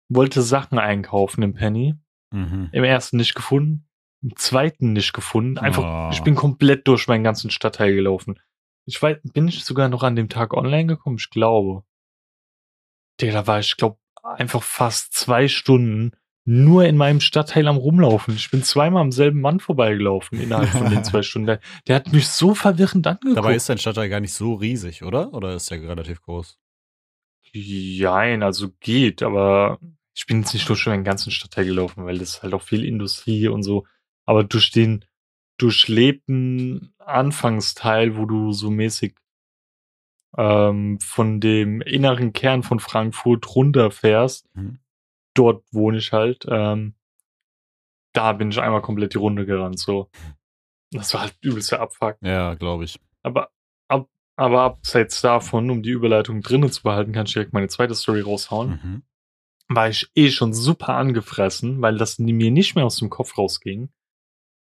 [0.10, 1.96] wollte Sachen einkaufen im Penny.
[2.32, 2.70] Mhm.
[2.74, 3.88] Im ersten nicht gefunden,
[4.22, 5.58] im zweiten nicht gefunden.
[5.58, 6.10] Einfach, Oh.
[6.12, 8.40] ich bin komplett durch meinen ganzen Stadtteil gelaufen.
[8.86, 11.16] Ich weiß, bin ich sogar noch an dem Tag online gekommen?
[11.18, 11.86] Ich glaube.
[13.22, 16.12] Digga, da war ich, glaube einfach fast zwei Stunden
[16.46, 18.36] nur in meinem Stadtteil am rumlaufen.
[18.36, 21.48] Ich bin zweimal am selben Mann vorbeigelaufen innerhalb von den zwei Stunden.
[21.48, 23.38] Der, der hat mich so verwirrend angeguckt.
[23.38, 25.34] Dabei ist dein Stadtteil gar nicht so riesig, oder?
[25.34, 26.60] Oder ist der relativ groß?
[27.54, 29.80] Jein, also geht, aber
[30.16, 32.84] ich bin jetzt nicht durch meinen ganzen Stadtteil gelaufen, weil das ist halt auch viel
[32.84, 33.86] Industrie und so.
[34.26, 35.06] Aber durch den
[35.58, 39.16] durchlebten Anfangsteil, wo du so mäßig
[40.38, 44.80] ähm, von dem inneren Kern von Frankfurt runterfährst, Mhm.
[45.36, 46.96] dort wohne ich halt, ähm,
[48.14, 50.10] da bin ich einmal komplett die Runde gerannt, so.
[50.92, 52.18] Das war halt übelster Abfuck.
[52.22, 53.00] Ja, glaube ich.
[53.24, 53.50] Aber,
[53.88, 57.96] ab, aber abseits davon, um die Überleitung drinnen zu behalten, kann ich direkt meine zweite
[57.96, 58.70] Story raushauen.
[58.70, 59.04] Mhm.
[59.70, 63.90] War ich eh schon super angefressen, weil das mir nicht mehr aus dem Kopf rausging.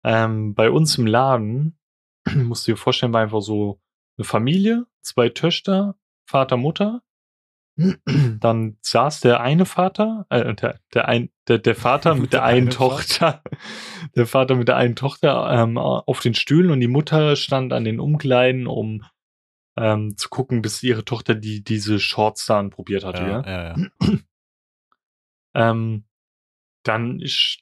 [0.04, 1.78] Ähm, bei uns im Laden,
[2.34, 3.80] musst du dir vorstellen, war einfach so
[4.18, 7.02] eine Familie, zwei Töchter, Vater, Mutter.
[7.76, 12.44] Dann saß der eine Vater, äh, der, der, ein, der, der Vater mit der, Der
[12.44, 13.42] einen eine Tochter,
[14.16, 17.84] der Vater mit der einen Tochter ähm, auf den Stühlen und die Mutter stand an
[17.84, 19.04] den Umkleiden, um
[19.76, 23.22] ähm, zu gucken, bis ihre Tochter die diese Shorts da anprobiert hatte.
[23.22, 23.88] Ja, Ja, ja, ja.
[25.54, 26.04] Ähm,
[26.82, 27.60] dann ist,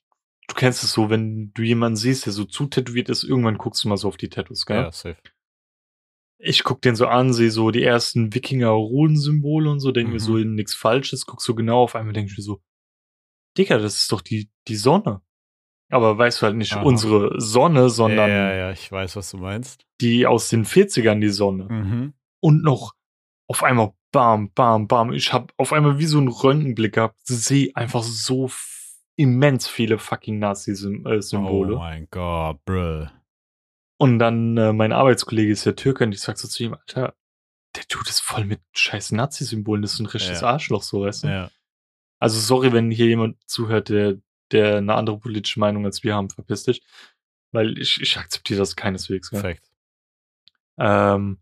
[0.48, 3.84] du kennst es so, wenn du jemanden siehst, der so zu tätowiert ist, irgendwann guckst
[3.84, 4.82] du mal so auf die Tattoos, gell?
[4.82, 5.16] Ja, safe.
[6.46, 10.18] Ich guck den so an, sehe so die ersten Wikinger-Ruhensymbole und so, denke mir Mhm.
[10.20, 12.60] so nichts Falsches, guck so genau auf einmal, denke ich mir so,
[13.56, 15.22] Digga, das ist doch die, die Sonne.
[15.90, 16.82] Aber weißt du halt nicht Aha.
[16.82, 19.84] unsere Sonne, sondern ja, ja, ja, ich weiß, was du meinst.
[20.00, 21.64] die aus den 40ern die Sonne.
[21.70, 22.14] Mhm.
[22.40, 22.94] Und noch
[23.48, 25.12] auf einmal bam, bam, bam.
[25.12, 28.50] Ich hab auf einmal wie so einen Röntgenblick gehabt, sehe einfach so
[29.16, 31.74] immens viele fucking Nazi-Symbole.
[31.76, 33.06] Oh mein Gott, bruh.
[33.96, 37.14] Und dann äh, mein Arbeitskollege ist ja Türke und ich sag so zu ihm, Alter,
[37.76, 40.48] der tut es voll mit scheiß Nazi-Symbolen, das ist ein richtiges Ja.
[40.48, 41.28] Arschloch, so, weißt du?
[41.28, 41.50] Ja.
[42.20, 44.16] Also sorry, wenn hier jemand zuhört, der,
[44.50, 46.82] der eine andere politische Meinung als wir haben, verpiss dich.
[47.52, 49.30] Weil ich, ich akzeptiere das keineswegs.
[49.32, 49.40] Ja.
[49.40, 49.70] Perfekt.
[50.78, 51.38] Ähm,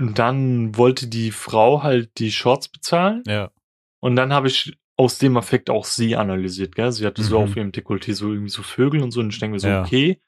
[0.00, 3.22] und dann wollte die Frau halt die Shorts bezahlen.
[3.26, 3.50] Ja.
[4.00, 6.92] Und dann habe ich aus dem Effekt auch sie analysiert, gell?
[6.92, 7.44] Sie hatte so Mhm.
[7.44, 9.20] auf ihrem Dekolleté so irgendwie so Vögel und so.
[9.20, 9.82] Und ich denke mir so, Ja.
[9.82, 10.20] okay,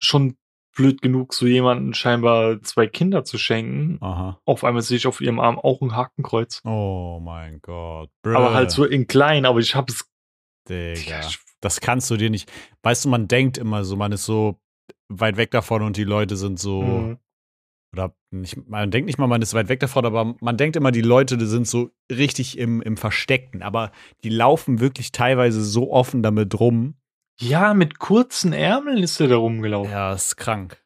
[0.00, 0.36] schon
[0.74, 3.98] blöd genug, so jemanden scheinbar zwei Kinder zu schenken.
[4.00, 4.40] Aha.
[4.44, 6.60] Auf einmal sehe ich auf ihrem Arm auch ein Hakenkreuz.
[6.64, 8.10] Oh mein Gott.
[8.24, 10.08] Aber halt so in klein, aber ich habe es.
[10.68, 11.20] Digga.
[11.60, 12.50] Das kannst du dir nicht.
[12.82, 14.58] Weißt du, man denkt immer so, man ist so
[15.08, 16.82] weit weg davon und die Leute sind so.
[16.82, 17.18] Mhm.
[17.92, 20.92] Oder nicht, man denkt nicht mal, man ist weit weg davon, aber man denkt immer,
[20.92, 23.62] die Leute die sind so richtig im, im Versteckten.
[23.62, 23.90] Aber
[24.22, 26.94] die laufen wirklich teilweise so offen damit rum.
[27.40, 29.90] Ja, mit kurzen Ärmeln ist er da rumgelaufen.
[29.92, 30.82] Ja, ist krank.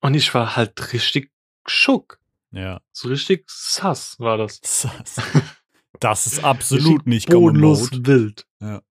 [0.00, 1.32] Und ich war halt richtig
[1.66, 2.20] schock.
[2.50, 2.80] Ja.
[2.92, 4.60] So richtig sass war das.
[4.60, 4.84] Das,
[6.00, 8.46] das ist absolut nicht bodenlos wild.
[8.60, 8.82] mode.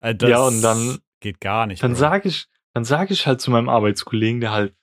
[0.00, 1.82] Äh, Das Ja, und dann- geht gar nicht.
[1.82, 4.76] Dann sage ich, dann sage ich halt zu meinem Arbeitskollegen, der halt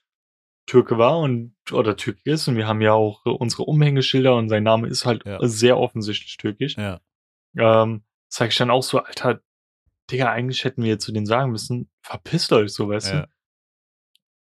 [0.66, 4.62] Türke war und oder Türke ist und wir haben ja auch unsere Umhängeschilder und sein
[4.64, 5.38] Name ist halt Ja.
[5.46, 6.76] sehr offensichtlich türkisch.
[6.76, 7.00] Ja.
[7.56, 9.40] Ähm, sage ich dann auch so, Alter,
[10.14, 13.22] Digga, eigentlich hätten wir zu denen sagen müssen, verpisst euch so, weißt Ja.
[13.22, 13.28] du?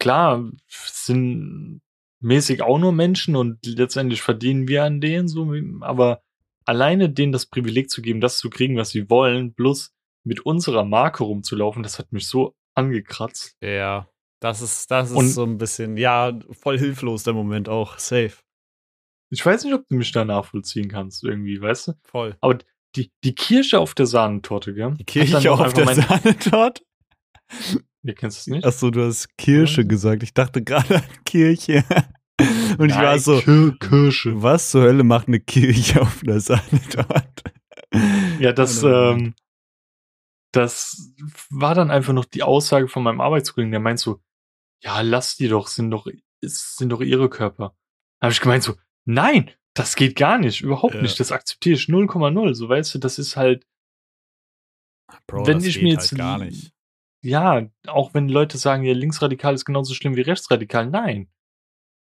[0.00, 1.80] Klar, sind
[2.20, 6.22] mäßig auch nur Menschen und letztendlich verdienen wir an denen so, aber
[6.64, 9.92] alleine denen das Privileg zu geben, das zu kriegen, was sie wollen, bloß
[10.24, 13.56] mit unserer Marke rumzulaufen, das hat mich so angekratzt.
[13.62, 14.08] Ja,
[14.40, 17.98] das ist, das ist Und- so ein bisschen, ja, voll hilflos der Moment auch.
[17.98, 18.32] Safe.
[19.30, 21.92] Ich weiß nicht, ob du mich da nachvollziehen kannst, irgendwie, weißt du?
[22.04, 22.36] Voll.
[22.40, 22.58] Aber
[22.96, 24.94] die, die Kirsche auf der Sahnentorte, gell?
[24.98, 25.04] Die
[25.42, 26.82] doch auf der mein- Sahnetorte?
[28.02, 28.64] Ihr kennst es nicht?
[28.66, 29.86] Achso, du hast Kirsche Ja.
[29.86, 30.22] gesagt.
[30.22, 31.84] Ich dachte gerade an Kirche.
[32.78, 34.42] Und ich war Nein, so, Kir Kirsche.
[34.42, 37.44] was zur Hölle macht eine Kirche auf einer Sahnetorte?
[38.40, 39.18] Ja, das, nein.
[39.20, 39.34] ähm,
[40.52, 41.12] das
[41.50, 44.20] war dann einfach noch die Aussage von meinem Arbeitskollegen, der meint so,
[44.82, 46.08] ja, lass die doch, sind doch,
[46.42, 47.76] sind doch ihre Körper.
[48.20, 51.02] Da habe ich gemeint so, nein, das geht gar nicht, überhaupt Ja.
[51.02, 53.66] nicht, das akzeptiere ich 0,0, so weißt du, das ist halt,
[55.26, 56.72] Bro, Wenn das ich geht mir halt jetzt gar l- nicht.
[57.22, 61.30] ja, auch wenn Leute sagen, ja, linksradikal ist genauso schlimm wie rechtsradikal, nein.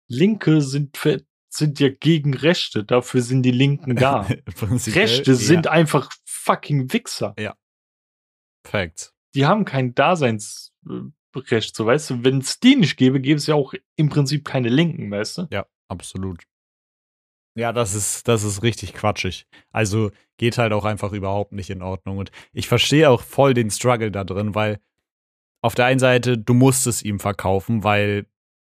[0.09, 4.27] Linke sind, für, sind ja gegen Rechte, dafür sind die Linken da.
[4.87, 7.33] Rechte sind einfach fucking Wichser.
[7.39, 7.55] Ja.
[8.63, 9.13] Perfekt.
[9.35, 12.23] die haben kein Daseinsrecht, so weißt du.
[12.23, 15.47] Wenn es die nicht gäbe, gäbe es ja auch im Prinzip keine Linken, weißt du?
[15.51, 16.43] Ja, absolut.
[17.55, 19.45] Ja, das ist, das ist richtig quatschig.
[19.71, 22.17] Also geht halt auch einfach überhaupt nicht in Ordnung.
[22.17, 24.79] Und ich verstehe auch voll den Struggle da drin, weil
[25.61, 28.25] auf der einen Seite, du musst es ihm verkaufen, weil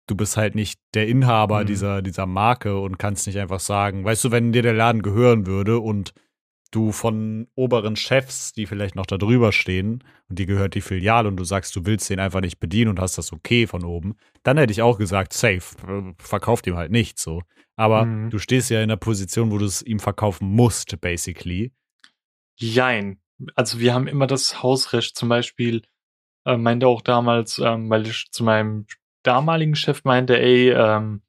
[0.07, 1.67] du bist halt nicht der Inhaber Mhm.
[1.67, 5.45] dieser, dieser Marke und kannst nicht einfach sagen, weißt du, wenn dir der Laden gehören
[5.47, 6.13] würde und
[6.71, 11.27] du von oberen Chefs, die vielleicht noch da drüber stehen und die gehört die Filiale
[11.27, 14.15] und du sagst, du willst den einfach nicht bedienen und hast das okay von oben,
[14.43, 17.41] dann hätte ich auch gesagt, safe, äh, verkauft ihm halt nicht so.
[17.75, 18.29] Aber Mhm.
[18.31, 21.71] du stehst ja in der Position, wo du es ihm verkaufen musst, basically.
[22.55, 23.19] Jein.
[23.55, 25.83] Also wir haben immer das Hausrecht zum Beispiel,
[26.45, 28.87] äh, meinte auch damals, ähm, weil ich zu meinem
[29.23, 31.21] damaligen Chef meinte, ey, ähm,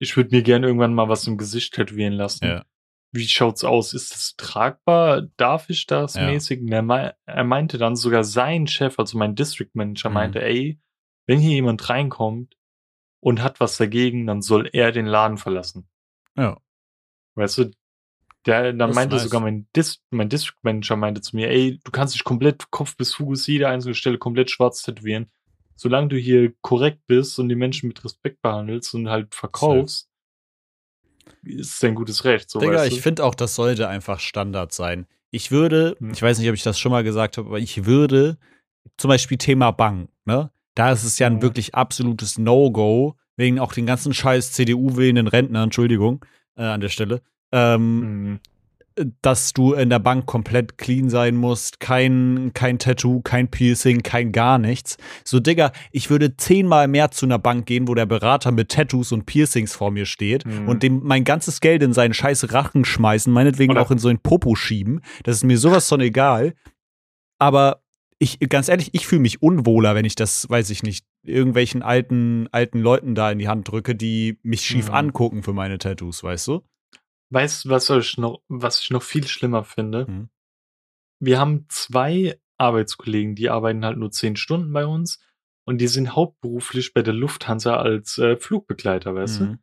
[0.00, 2.44] ich würde mir gerne irgendwann mal was im Gesicht tätowieren lassen.
[2.46, 2.64] Ja.
[3.14, 3.94] Wie schaut's aus?
[3.94, 5.22] Ist das tragbar?
[5.36, 6.26] Darf ich das Ja.
[6.26, 6.62] mäßig?
[6.70, 10.14] Er, mei er meinte dann sogar sein Chef, also mein District Manager, Mhm.
[10.14, 10.80] meinte, ey,
[11.26, 12.56] wenn hier jemand reinkommt
[13.20, 15.88] und hat was dagegen, dann soll er den Laden verlassen.
[16.36, 16.58] Ja.
[17.36, 17.70] Weißt du,
[18.46, 19.22] der, Das dann ist meinte nice.
[19.22, 22.96] sogar mein, Dis mein District Manager meinte zu mir, ey, du kannst dich komplett Kopf
[22.96, 25.30] bis Fuß jede einzelne Stelle komplett schwarz tätowieren.
[25.76, 30.10] Solange du hier korrekt bist und die Menschen mit Respekt behandelst und halt verkaufst,
[31.42, 32.50] ist dein gutes Recht.
[32.50, 32.96] So, Digga, weißt du?
[32.96, 35.06] ich finde auch, das sollte einfach Standard sein.
[35.30, 36.10] Ich würde, Hm.
[36.12, 38.38] ich weiß nicht, ob ich das schon mal gesagt habe, aber ich würde
[38.96, 40.50] zum Beispiel Thema Bank, ne?
[40.74, 41.42] Da ist es ja ein Ja.
[41.42, 46.24] wirklich absolutes No-Go, wegen auch den ganzen scheiß CDU-wählenden Rentner, Entschuldigung,
[46.56, 48.40] äh, an der Stelle, ähm, Mhm.
[49.22, 54.30] Dass du in der Bank komplett clean sein musst, kein, kein Tattoo, kein Piercing, kein
[54.30, 54.96] gar nichts.
[55.24, 59.10] So, Digga, ich würde zehnmal mehr zu einer Bank gehen, wo der Berater mit Tattoos
[59.10, 60.68] und Piercings vor mir steht Mhm.
[60.68, 64.08] und dem mein ganzes Geld in seinen scheiß Rachen schmeißen, meinetwegen Oder- auch in so
[64.08, 65.00] ein Popo schieben.
[65.24, 66.54] Das ist mir sowas von egal.
[67.40, 67.82] Aber
[68.20, 72.46] ich, ganz ehrlich, ich fühle mich unwohler, wenn ich das, weiß ich nicht, irgendwelchen alten,
[72.52, 74.94] alten Leuten da in die Hand drücke, die mich schief Mhm.
[74.94, 76.62] angucken für meine Tattoos, weißt du?
[77.34, 80.06] Weißt du, was ich noch, was ich noch viel schlimmer finde?
[80.08, 80.28] Mhm.
[81.20, 85.18] Wir haben zwei Arbeitskollegen, die arbeiten halt nur zehn Stunden bei uns
[85.66, 89.44] und die sind hauptberuflich bei der Lufthansa als äh, Flugbegleiter, weißt du?
[89.44, 89.58] Mhm.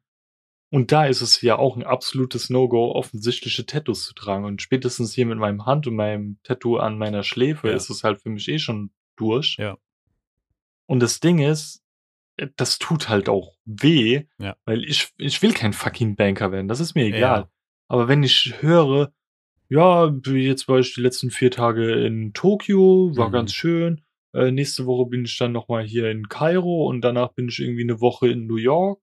[0.74, 4.46] Und da ist es ja auch ein absolutes No-Go, offensichtliche Tattoos zu tragen.
[4.46, 7.76] Und spätestens hier mit meinem Hand und meinem Tattoo an meiner Schläfe Ja.
[7.76, 9.58] ist es halt für mich eh schon durch.
[9.60, 9.78] Ja.
[10.88, 11.84] Und das Ding ist,
[12.56, 14.56] das tut halt auch weh, Ja.
[14.66, 17.51] weil ich, ich will kein fucking Banker werden, das ist mir egal.
[17.92, 19.12] Aber wenn ich höre,
[19.68, 23.34] ja, jetzt war ich die letzten vier Tage in Tokio, war Mhm.
[23.34, 24.02] ganz schön.
[24.34, 27.84] Äh, nächste Woche bin ich dann nochmal hier in Kairo und danach bin ich irgendwie
[27.84, 29.02] eine Woche in New York.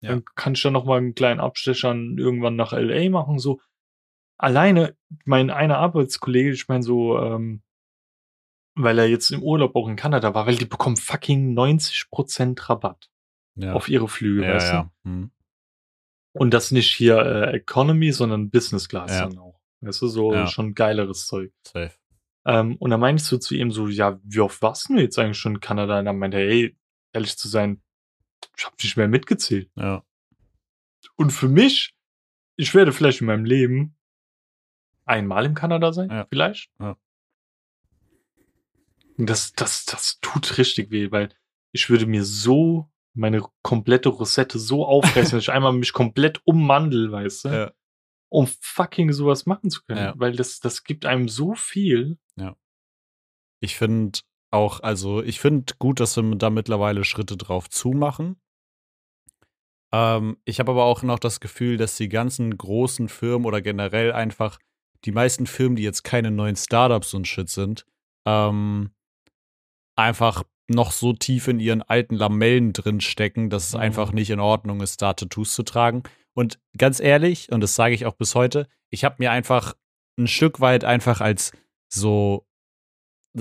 [0.00, 0.10] Ja.
[0.10, 3.38] Dann kann ich dann nochmal einen kleinen Abstecher irgendwann nach LA machen.
[3.38, 3.60] So
[4.36, 7.62] alleine mein einer Arbeitskollege, ich meine so, ähm,
[8.74, 13.08] weil er jetzt im Urlaub auch in Kanada war, weil die bekommen fucking 90% Rabatt
[13.54, 13.74] Ja.
[13.74, 14.90] auf ihre Flüge, ja, weißt ja.
[15.04, 15.30] Hm.
[16.34, 16.38] Du?
[16.40, 19.28] Und das nicht hier äh, Economy, sondern Business Class Ja.
[19.28, 19.60] dann auch.
[19.80, 20.46] Weißt du, so Ja.
[20.46, 21.52] schon geileres Zeug.
[21.66, 21.92] Safe.
[22.46, 25.38] Ähm, und dann ich so zu ihm so, ja, wie oft warst du jetzt eigentlich
[25.38, 25.98] schon in Kanada?
[25.98, 26.76] Und dann meinte er, ey,
[27.12, 27.80] ehrlich zu sein,
[28.56, 29.70] ich habe nicht mehr mitgezählt.
[29.76, 30.04] Ja.
[31.16, 31.94] Und für mich,
[32.56, 33.96] ich werde vielleicht in meinem Leben
[35.06, 36.26] einmal in Kanada sein, Ja.
[36.28, 36.70] vielleicht.
[36.80, 36.96] Ja.
[39.16, 41.28] Das, das, das tut richtig weh, weil
[41.72, 47.12] ich würde mir so meine komplette Rosette so aufreißen, dass ich einmal mich komplett ummandel,
[47.12, 47.72] weißt du, Ja.
[48.28, 50.00] um fucking sowas machen zu können.
[50.00, 50.14] Ja.
[50.16, 52.18] Weil das, das gibt einem so viel.
[53.60, 54.18] Ich finde
[54.50, 58.36] auch, also ich finde gut, dass wir da mittlerweile Schritte drauf zumachen.
[59.92, 64.12] Ähm, ich habe aber auch noch das Gefühl, dass die ganzen großen Firmen oder generell
[64.12, 64.58] einfach
[65.06, 67.86] die meisten Firmen, die jetzt keine neuen Startups und Shit sind,
[68.26, 68.90] ähm,
[69.96, 73.80] einfach noch so tief in ihren alten Lamellen drin stecken, dass es Mhm.
[73.80, 76.02] einfach nicht in Ordnung ist, da Tattoos zu tragen.
[76.34, 79.74] Und ganz ehrlich, und das sage ich auch bis heute, ich habe mir einfach
[80.18, 81.52] ein Stück weit einfach als
[81.92, 82.46] so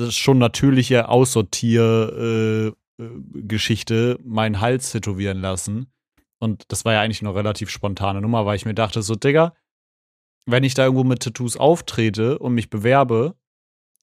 [0.09, 5.91] schon natürliche Aussortier-Geschichte äh, äh, meinen Hals tätowieren lassen.
[6.39, 9.55] Und das war ja eigentlich noch relativ spontane Nummer, weil ich mir dachte, so, Digga,
[10.45, 13.35] wenn ich da irgendwo mit Tattoos auftrete und mich bewerbe,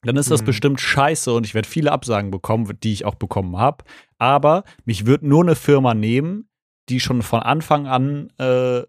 [0.03, 0.47] dann ist das Mhm.
[0.47, 3.85] bestimmt scheiße und ich werde viele Absagen bekommen, die ich auch bekommen habe.
[4.19, 6.49] Aber mich wird nur eine Firma nehmen,
[6.89, 8.83] die schon von Anfang an äh,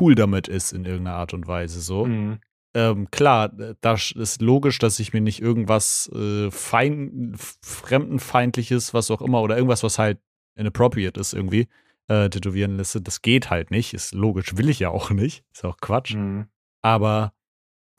[0.00, 1.80] cool damit ist in irgendeiner Art und Weise.
[1.80, 2.38] So Mhm.
[2.74, 3.48] ähm, klar,
[3.82, 9.56] das ist logisch, dass ich mir nicht irgendwas äh, fein, fremdenfeindliches, was auch immer, oder
[9.56, 10.18] irgendwas, was halt
[10.56, 11.68] inappropriate ist irgendwie,
[12.08, 12.98] äh, tätowieren lässt.
[13.06, 13.94] Das geht halt nicht.
[13.94, 15.44] Ist logisch, will ich ja auch nicht.
[15.52, 16.14] Ist auch Quatsch.
[16.14, 16.46] Mhm.
[16.82, 17.32] Aber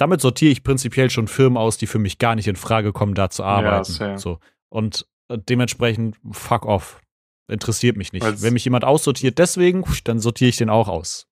[0.03, 3.13] damit sortiere ich prinzipiell schon Firmen aus, die für mich gar nicht in Frage kommen,
[3.13, 3.85] da zu arbeiten.
[3.85, 4.17] safe.
[4.17, 4.39] so.
[4.67, 6.99] Und äh, dementsprechend, fuck off.
[7.47, 8.21] Interessiert mich nicht.
[8.23, 11.29] Weil's- Wenn mich jemand aussortiert, deswegen, dann sortiere ich den auch aus.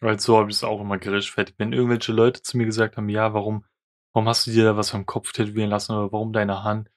[0.00, 1.58] Weil so habe ich es auch immer gerechtfertigt.
[1.58, 3.64] Wenn irgendwelche Leute zu mir gesagt haben, ja, warum,
[4.12, 6.90] warum hast du dir da was am Kopf tätowieren lassen oder warum deine Hand?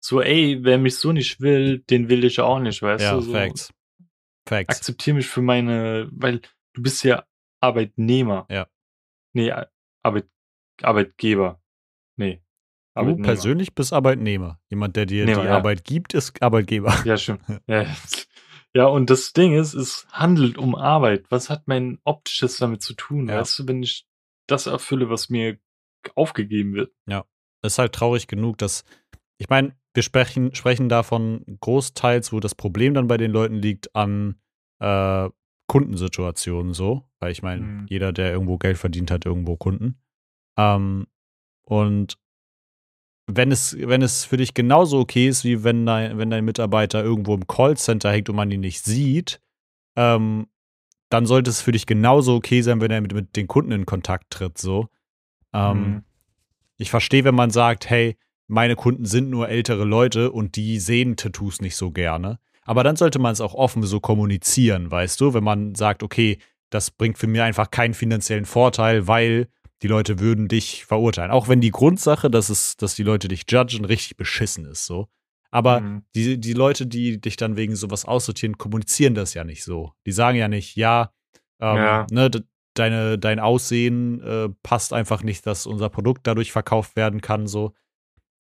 [0.00, 3.20] So, ey, wer mich so nicht will, den will ich auch nicht, weißt ja, du?
[3.22, 3.72] So, Facts.
[4.48, 4.76] Facts.
[4.76, 6.40] Akzeptiere mich für meine, weil
[6.74, 7.24] du bist ja
[7.60, 8.46] Arbeitnehmer.
[8.48, 8.68] Ja.
[9.32, 9.52] Nee,
[10.02, 10.28] Arbeit,
[10.82, 11.62] Arbeitgeber.
[12.16, 12.42] Nee.
[12.94, 14.60] Du persönlich bist Arbeitnehmer.
[14.68, 15.56] Jemand, der dir Nehmer, die ja.
[15.56, 16.94] Arbeit gibt, ist Arbeitgeber.
[17.04, 17.42] Ja, stimmt.
[17.66, 17.86] ja.
[18.74, 21.26] ja, und das Ding ist, es handelt um Arbeit.
[21.30, 23.28] Was hat mein optisches damit zu tun?
[23.28, 23.38] Ja.
[23.38, 24.06] Weißt du, wenn ich
[24.46, 25.58] das erfülle, was mir
[26.14, 26.92] aufgegeben wird.
[27.62, 28.84] ist halt traurig genug, dass,
[29.38, 33.94] ich meine, wir sprechen, sprechen davon großteils, wo das Problem dann bei den Leuten liegt,
[33.94, 34.40] an
[34.80, 35.28] äh,
[35.70, 37.08] Kundensituationen so.
[37.20, 37.86] Weil ich meine, Mhm.
[37.88, 40.00] jeder, der irgendwo Geld verdient, hat irgendwo Kunden.
[40.58, 41.06] Ähm,
[41.62, 42.18] und
[43.28, 47.04] wenn es, wenn es für dich genauso okay ist, wie wenn dein, wenn dein Mitarbeiter
[47.04, 49.40] irgendwo im Callcenter hängt und man ihn nicht sieht,
[49.96, 50.48] ähm,
[51.08, 53.86] dann sollte es für dich genauso okay sein, wenn er mit, mit den Kunden in
[53.86, 54.88] Kontakt tritt, so.
[55.52, 56.02] Ähm, Mhm.
[56.78, 58.16] ich verstehe, wenn man sagt, hey,
[58.48, 62.40] meine Kunden sind nur ältere Leute und die sehen Tattoos nicht so gerne.
[62.70, 65.34] Aber dann sollte man es auch offen so kommunizieren, weißt du?
[65.34, 66.38] Wenn man sagt, okay,
[66.70, 69.48] das bringt für mich einfach keinen finanziellen Vorteil, weil
[69.82, 71.32] die Leute würden dich verurteilen.
[71.32, 75.08] Auch wenn die Grundsache, dass, es, dass die Leute dich judgen, richtig beschissen ist, so.
[75.50, 76.02] Aber Mhm.
[76.14, 79.92] die, die Leute, die dich dann wegen sowas aussortieren, kommunizieren das ja nicht so.
[80.06, 81.10] Die sagen ja nicht, ja,
[81.60, 82.06] ähm, Ja.
[82.12, 82.30] Ne,
[82.74, 87.48] deine, dein Aussehen äh, passt einfach nicht, dass unser Produkt dadurch verkauft werden kann.
[87.48, 87.72] So.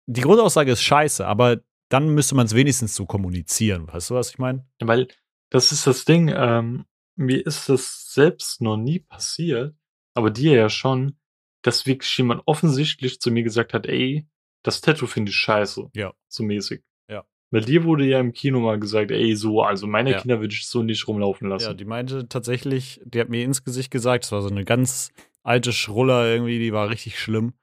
[0.06, 3.88] Die Grundaussage ist scheiße, aber dann müsste man es wenigstens so kommunizieren.
[3.88, 4.68] Weißt du, was ich meine?
[4.80, 5.08] Weil
[5.50, 6.86] das ist das Ding, ähm,
[7.16, 9.76] mir ist das selbst noch nie passiert,
[10.14, 11.18] aber dir ja schon,
[11.62, 14.28] dass wirklich jemand offensichtlich zu mir gesagt hat, ey,
[14.64, 15.90] das Tattoo finde ich scheiße.
[15.96, 16.14] Ja.
[16.28, 16.84] So mäßig.
[17.10, 17.26] Ja.
[17.52, 20.20] Weil dir wurde ja im Kino mal gesagt, ey, so, also meine Ja.
[20.20, 21.66] Kinder würde ich so nicht rumlaufen lassen.
[21.66, 25.12] Ja, die meinte tatsächlich, die hat mir ins Gesicht gesagt, es war so eine ganz
[25.44, 27.54] alte Schruller irgendwie, die war richtig schlimm.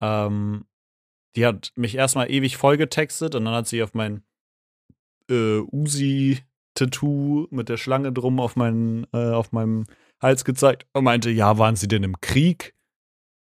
[0.00, 0.64] Ähm,
[1.38, 4.24] die hat mich erstmal ewig vollgetextet und dann hat sie auf mein
[5.30, 9.84] äh, Uzi-Tattoo mit der Schlange drum auf, meinen, äh, auf meinem
[10.20, 12.74] Hals gezeigt und meinte, ja, waren sie denn im Krieg?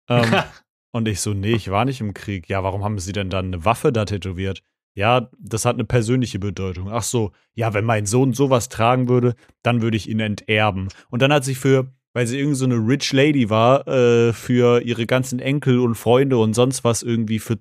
[0.08, 0.22] Ähm,
[0.92, 2.48] und ich so, nee, ich war nicht im Krieg.
[2.48, 4.62] Ja, warum haben sie denn dann eine Waffe da tätowiert?
[4.94, 6.92] Ja, das hat eine persönliche Bedeutung.
[6.92, 9.34] Ach so, ja, wenn mein Sohn sowas tragen würde,
[9.64, 10.86] dann würde ich ihn enterben.
[11.10, 14.80] Und dann hat sie für, weil sie irgendwie so eine Rich Lady war, äh, für
[14.80, 17.58] ihre ganzen Enkel und Freunde und sonst was irgendwie für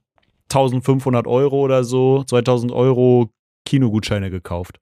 [0.50, 3.32] 1500 Euro oder so, 2000 Euro
[3.66, 4.80] Kinogutscheine gekauft.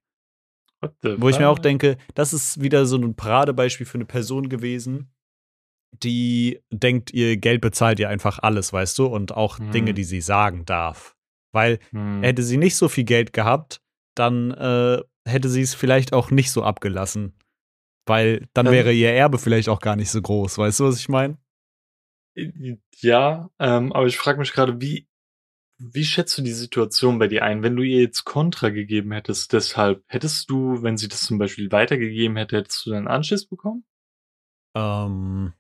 [1.02, 5.12] Wo ich mir auch denke, das ist wieder so ein Paradebeispiel für eine Person gewesen,
[6.04, 9.72] die denkt, ihr Geld bezahlt ihr einfach alles, weißt du, und auch hm.
[9.72, 11.16] Dinge, die sie sagen darf.
[11.52, 12.22] Weil hm.
[12.22, 13.82] hätte sie nicht so viel Geld gehabt,
[14.16, 17.34] dann äh, hätte sie es vielleicht auch nicht so abgelassen.
[18.06, 20.58] Weil dann wäre ihr Erbe vielleicht auch gar nicht so groß.
[20.58, 21.38] Weißt du, was ich meine?
[23.00, 25.08] Ja, ähm, aber ich frage mich gerade, wie
[25.80, 27.62] wie schätzt du die Situation bei dir ein?
[27.62, 31.72] Wenn du ihr jetzt Kontra gegeben hättest, deshalb, hättest du, wenn sie das zum Beispiel
[31.72, 33.86] weitergegeben hätte, hättest du dann Anschiss bekommen?
[34.76, 35.54] Ähm,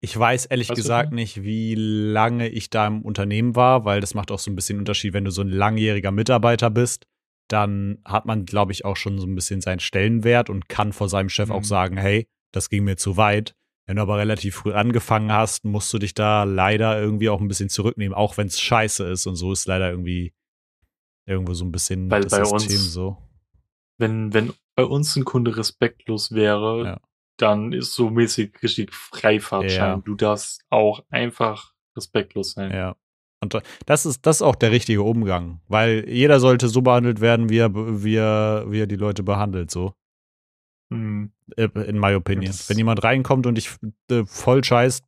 [0.00, 4.14] ich weiß ehrlich weißt gesagt nicht, wie lange ich da im Unternehmen war, weil das
[4.14, 7.06] macht auch so ein bisschen Unterschied, wenn du so ein langjähriger Mitarbeiter bist,
[7.48, 11.08] dann hat man, glaube ich, auch schon so ein bisschen seinen Stellenwert und kann vor
[11.08, 11.54] seinem Chef mhm.
[11.54, 13.54] auch sagen, hey, das ging mir zu weit.
[13.88, 17.48] Wenn du aber relativ früh angefangen hast, musst du dich da leider irgendwie auch ein
[17.48, 19.26] bisschen zurücknehmen, auch wenn es scheiße ist.
[19.26, 20.34] Und so ist leider irgendwie
[21.26, 23.16] irgendwo so ein bisschen Weil das bei System uns, so.
[23.96, 27.00] Wenn, wenn bei uns ein Kunde respektlos wäre, ja.
[27.38, 29.96] dann ist so mäßig richtig Freifahrtschein.
[29.96, 30.02] Ja.
[30.04, 32.70] Du darfst auch einfach respektlos sein.
[32.70, 32.94] Ja.
[33.40, 37.48] Und das ist, das ist auch der richtige Umgang, weil jeder sollte so behandelt werden,
[37.48, 39.94] wie er, wie er, wie er die Leute behandelt, so.
[41.56, 42.46] Äh, in my opinion.
[42.46, 43.70] Das Wenn jemand reinkommt und dich
[44.10, 45.04] äh, voll scheißt,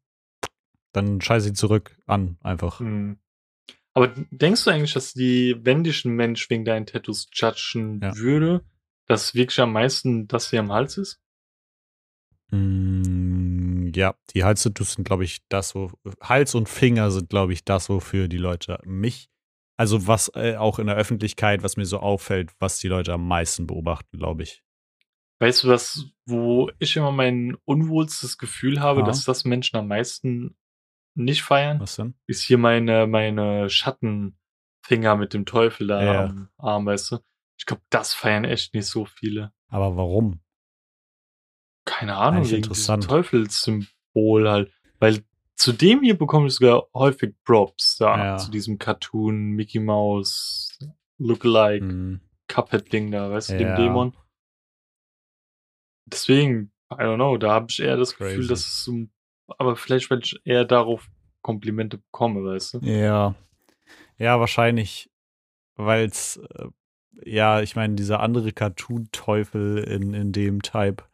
[0.93, 2.81] dann scheiß ihn zurück an, einfach.
[2.81, 3.19] Mhm.
[3.93, 8.17] Aber denkst du eigentlich, dass die wendischen Mensch wegen deinen Tattoos judgen ja.
[8.17, 8.65] würde,
[9.07, 11.21] dass wirklich am meisten das hier am Hals ist?
[12.51, 17.65] Mm, ja, die Halstattoos sind, glaube ich, das, wo Hals und Finger sind, glaube ich,
[17.65, 19.29] das, wofür die Leute mich,
[19.77, 23.27] also was äh, auch in der Öffentlichkeit, was mir so auffällt, was die Leute am
[23.27, 24.63] meisten beobachten, glaube ich.
[25.41, 29.07] Weißt du was, wo ich immer mein unwohlstes Gefühl habe, Aha.
[29.07, 30.55] dass das Menschen am meisten
[31.15, 31.81] nicht feiern?
[31.81, 32.15] Was denn?
[32.27, 36.25] Ist hier meine, meine Schattenfinger mit dem Teufel da ja.
[36.27, 37.19] am Arm, weißt du?
[37.59, 39.53] Ich glaube, das feiern echt nicht so viele.
[39.69, 40.41] Aber warum?
[41.87, 43.05] Keine Ahnung, wegen interessant.
[43.05, 44.71] Teufelssymbol halt.
[44.99, 45.25] Weil
[45.57, 48.37] zu dem hier bekomme ich sogar häufig Props da, ja.
[48.37, 50.79] zu diesem Cartoon, Mickey Mouse,
[51.17, 52.21] Lookalike, mhm.
[52.47, 53.59] Cuphead-Ding da, weißt du, ja.
[53.59, 54.15] dem Dämon
[56.13, 58.37] deswegen, I don't know, da habe ich eher das Crazy.
[58.37, 59.07] Gefühl, dass es so,
[59.59, 61.09] aber vielleicht, weil ich eher darauf
[61.43, 62.79] Komplimente bekomme, weißt du?
[62.81, 63.35] Ja.
[64.19, 65.11] Ja, wahrscheinlich,
[65.77, 66.67] weil es, äh,
[67.25, 71.05] ja, ich meine, dieser andere Cartoon-Teufel in, in dem Type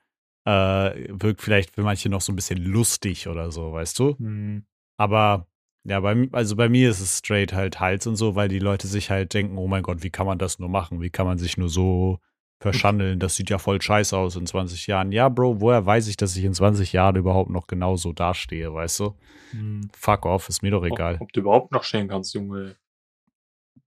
[0.44, 4.16] äh, wirkt vielleicht für manche noch so ein bisschen lustig oder so, weißt du?
[4.18, 4.66] Mhm.
[4.96, 5.46] Aber
[5.84, 8.88] ja, bei, also bei mir ist es straight halt Hals und so, weil die Leute
[8.88, 11.00] sich halt denken, oh mein Gott, wie kann man das nur machen?
[11.00, 12.18] Wie kann man sich nur so
[12.60, 13.18] verschandeln.
[13.18, 15.12] Das sieht ja voll scheiße aus in 20 Jahren.
[15.12, 19.00] Ja, Bro, woher weiß ich, dass ich in 20 Jahren überhaupt noch genauso dastehe, weißt
[19.00, 19.14] du?
[19.50, 19.88] Hm.
[19.96, 21.16] Fuck off, ist mir doch egal.
[21.16, 22.76] Ob, ob, du überhaupt noch stehen kannst, Junge.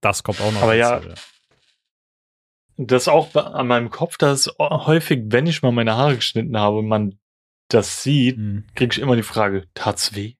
[0.00, 0.62] Das kommt auch noch.
[0.62, 1.14] Aber dazu, ja, ja.
[2.76, 6.88] Das auch an meinem Kopf, dass häufig, wenn ich mal meine Haare geschnitten habe und
[6.88, 7.18] man
[7.68, 8.66] das sieht, hm.
[8.74, 10.34] kriege ich immer die Frage, tat's weh?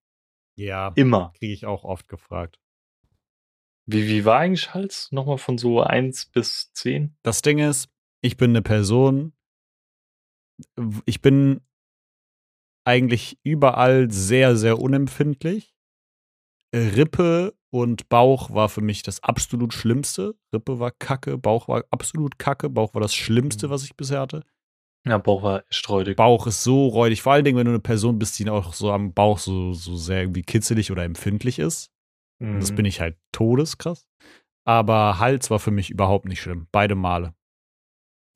[0.56, 0.92] Ja.
[0.94, 1.32] Immer.
[1.38, 2.58] Kriege ich auch oft gefragt.
[3.86, 5.10] Wie, wie war eigentlich Hals?
[5.10, 7.16] Nochmal von so 1 bis 10?
[7.22, 7.88] Das Ding ist,
[8.22, 9.32] ich bin eine Person,
[11.04, 11.60] ich bin
[12.84, 15.74] eigentlich überall sehr, sehr unempfindlich.
[16.74, 20.34] Rippe und Bauch war für mich das absolut Schlimmste.
[20.52, 22.68] Rippe war kacke, Bauch war absolut kacke.
[22.68, 23.70] Bauch war das Schlimmste, mhm.
[23.70, 24.44] was ich bisher hatte.
[25.06, 26.16] Ja, Bauch war echt räudig.
[26.16, 27.22] Bauch ist so räudig.
[27.22, 29.96] Vor allen Dingen, wenn du eine Person bist, die auch so am Bauch so, so
[29.96, 31.90] sehr irgendwie kitzelig oder empfindlich ist.
[32.38, 32.60] Mhm.
[32.60, 34.06] Das bin ich halt todeskrass.
[34.64, 36.66] Aber Hals war für mich überhaupt nicht schlimm.
[36.70, 37.34] Beide Male.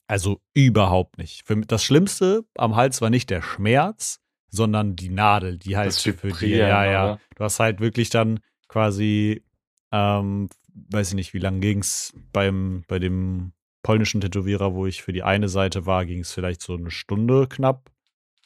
[0.07, 1.47] Also überhaupt nicht.
[1.47, 6.33] Für, das Schlimmste am Hals war nicht der Schmerz, sondern die Nadel, die halt für
[6.33, 7.05] die, ja, ja.
[7.05, 7.21] Oder?
[7.37, 9.43] Du hast halt wirklich dann quasi,
[9.91, 10.49] ähm,
[10.91, 13.53] weiß ich nicht, wie lange ging es beim, bei dem
[13.83, 17.47] polnischen Tätowierer, wo ich für die eine Seite war, ging es vielleicht so eine Stunde
[17.49, 17.91] knapp.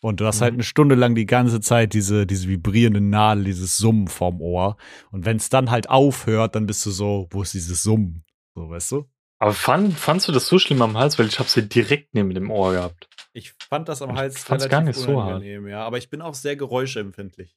[0.00, 0.44] Und du hast halt mhm.
[0.44, 4.76] halt eine Stunde lang die ganze Zeit diese, diese vibrierende Nadel, dieses Summen vorm Ohr.
[5.11, 8.24] Und wenn es dann halt aufhört, dann bist du so, wo ist dieses Summen?
[8.54, 9.09] So, weißt du?
[9.39, 11.18] Aber fand, fandst du das so schlimm am Hals?
[11.18, 13.09] Weil ich habe sie direkt neben dem Ohr gehabt.
[13.32, 15.43] Ich fand das am Hals ich relativ gar nicht so hart.
[15.45, 15.84] ja.
[15.84, 17.57] Aber ich bin auch sehr geräuschempfindlich.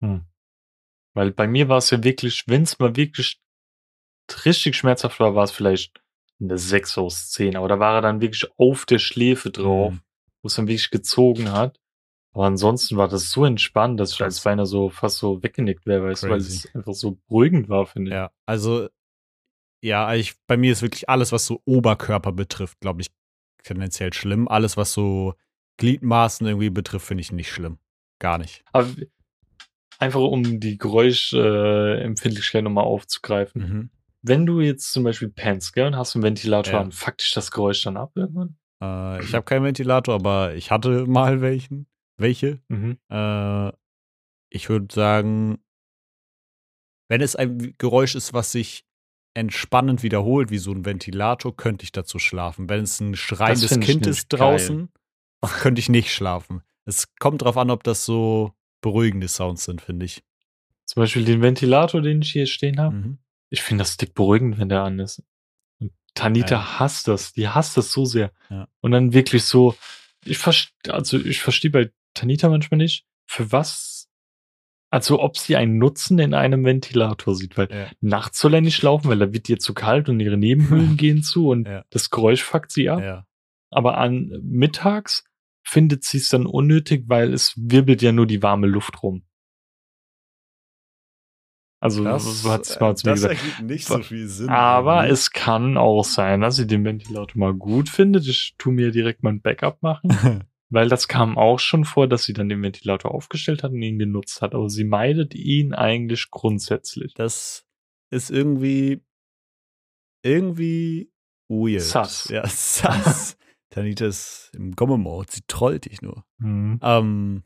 [0.00, 0.24] Hm.
[1.14, 3.40] Weil bei mir war es ja wirklich, wenn es mal wirklich
[4.44, 6.00] richtig schmerzhaft war, war es vielleicht
[6.40, 7.56] eine 6 aus 10.
[7.56, 10.00] Aber da war er dann wirklich auf der Schläfe drauf, mhm.
[10.42, 11.78] wo es dann wirklich gezogen hat.
[12.32, 16.04] Aber ansonsten war das so entspannt, dass ich als beinahe so fast so weggenickt wäre,
[16.04, 18.14] weißt du, weil es einfach so beruhigend war, finde ich.
[18.14, 18.88] Ja, also
[19.82, 23.08] ja, ich, bei mir ist wirklich alles, was so Oberkörper betrifft, glaube ich,
[23.62, 24.48] tendenziell schlimm.
[24.48, 25.34] Alles, was so
[25.78, 27.78] Gliedmaßen irgendwie betrifft, finde ich nicht schlimm.
[28.18, 28.62] Gar nicht.
[28.72, 28.88] Aber
[29.98, 33.62] einfach um die Geräuschempfindlichkeit nochmal aufzugreifen.
[33.62, 33.90] Mhm.
[34.22, 36.80] Wenn du jetzt zum Beispiel pennst, gell, und hast einen Ventilator Ja.
[36.80, 38.56] an, fuckt dich das Geräusch dann ab irgendwann?
[38.82, 41.86] Äh, ich habe keinen Ventilator, aber ich hatte mal welchen.
[42.18, 42.60] Welche?
[42.68, 42.98] Mhm.
[43.08, 43.72] Äh,
[44.50, 45.58] ich würde sagen,
[47.08, 48.84] wenn es ein Geräusch ist, was sich
[49.34, 52.68] entspannend wiederholt, wie so ein Ventilator, könnte ich dazu schlafen.
[52.68, 54.88] Wenn es ein schreiendes Kind ist draußen,
[55.42, 56.62] könnte ich nicht schlafen.
[56.84, 60.22] Es kommt drauf an, ob das so beruhigende Sounds sind, finde ich.
[60.86, 62.96] Zum Beispiel den Ventilator, den ich hier stehen habe.
[62.96, 63.18] Mhm.
[63.50, 65.22] Ich finde das dick beruhigend, wenn der an ist.
[65.78, 66.78] Und Tanita Ja.
[66.80, 67.32] hasst das.
[67.32, 68.32] Die hasst das so sehr.
[68.48, 68.66] Ja.
[68.80, 69.76] Und dann wirklich so,
[70.24, 74.08] ich verstehe, also ich verstehe bei Tanita manchmal nicht, für was,
[74.90, 77.86] also ob sie einen Nutzen in einem Ventilator sieht, weil Ja.
[78.00, 81.22] nachts soll er nicht laufen, weil da wird ihr zu kalt und ihre Nebenhöhlen gehen
[81.22, 81.84] zu und Ja.
[81.90, 83.00] das Geräusch fuckt sie ab.
[83.00, 83.24] Ja.
[83.70, 85.24] Aber an mittags
[85.62, 89.22] findet sie es dann unnötig, weil es wirbelt ja nur die warme Luft rum.
[91.82, 93.40] Also so hat es mal zu mir das gesagt.
[93.40, 94.50] ergibt nicht so viel Sinn.
[94.50, 95.12] Aber irgendwie.
[95.14, 98.26] es kann auch sein, dass sie den Ventilator mal gut findet.
[98.26, 100.10] Ich tu mir direkt mal ein Backup machen,
[100.70, 103.98] weil das kam auch schon vor, dass sie dann den Ventilator aufgestellt hat und ihn
[103.98, 104.54] genutzt hat.
[104.54, 107.14] Aber sie meidet ihn eigentlich grundsätzlich.
[107.14, 107.66] das
[108.12, 109.04] ist irgendwie
[110.22, 111.12] irgendwie
[111.48, 111.82] weird.
[111.82, 112.28] Sass.
[112.28, 113.36] Ja, sass.
[113.70, 116.24] Tanita ist im Gomme-Mode, sie trollt dich nur.
[116.38, 116.80] Mhm.
[116.82, 117.42] Ähm,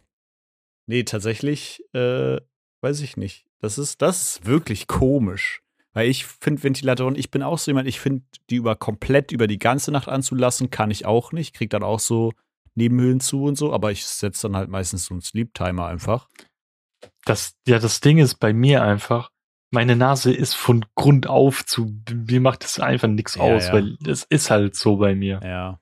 [0.87, 2.41] nee, tatsächlich, äh,
[2.81, 3.47] weiß ich nicht.
[3.61, 5.63] Das ist, das ist wirklich komisch.
[5.93, 9.47] Weil ich finde Ventilatoren, ich bin auch so jemand, ich finde, die über komplett über
[9.47, 11.55] die ganze Nacht anzulassen, kann ich auch nicht.
[11.55, 12.33] Krieg dann auch so
[12.75, 16.29] Nebenhöhlen zu und so, aber ich setze dann halt meistens so einen Sleep-Timer einfach.
[17.25, 19.31] Das, ja, das Ding ist bei mir einfach,
[19.71, 23.73] meine Nase ist von Grund auf zu, mir macht das einfach nichts Ja, aus, ja.
[23.73, 25.41] weil es ist halt so bei mir.
[25.43, 25.81] Ja.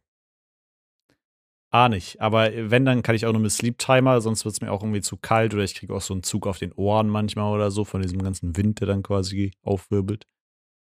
[1.75, 2.21] Ah, nicht.
[2.21, 5.01] Aber wenn, dann kann ich auch nur mit Sleep-Timer, sonst wird es mir auch irgendwie
[5.01, 7.85] zu kalt oder ich kriege auch so einen Zug auf den Ohren manchmal oder so
[7.87, 10.27] von diesem ganzen Wind, der dann quasi aufwirbelt.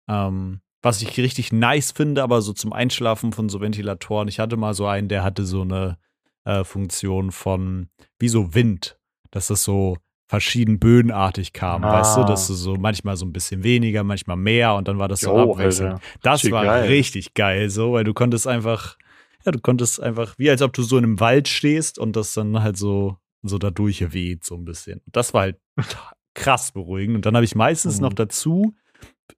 [0.07, 4.27] Ähm, was ich richtig nice finde, aber so zum Einschlafen von so Ventilatoren.
[4.27, 5.97] Ich hatte mal so einen, der hatte so eine
[6.45, 8.97] äh, Funktion von wie so Wind,
[9.31, 11.99] dass das so verschieden böenartig kam, Ah.
[11.99, 15.07] weißt du, dass du so manchmal so ein bisschen weniger, manchmal mehr und dann war
[15.07, 15.93] das so Jo, abwechselnd.
[15.93, 16.03] Alter.
[16.21, 16.87] Das Richtig war geil.
[16.87, 18.97] richtig geil, so, weil du konntest einfach,
[19.43, 22.33] ja, du konntest einfach, wie als ob du so in einem Wald stehst und das
[22.33, 25.01] dann halt so, so dadurch weht, so ein bisschen.
[25.07, 25.57] Das war halt
[26.35, 27.15] krass beruhigend.
[27.17, 28.03] Und dann habe ich meistens Mhm.
[28.03, 28.75] noch dazu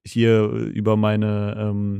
[0.04, 1.98] hier über meine ähm,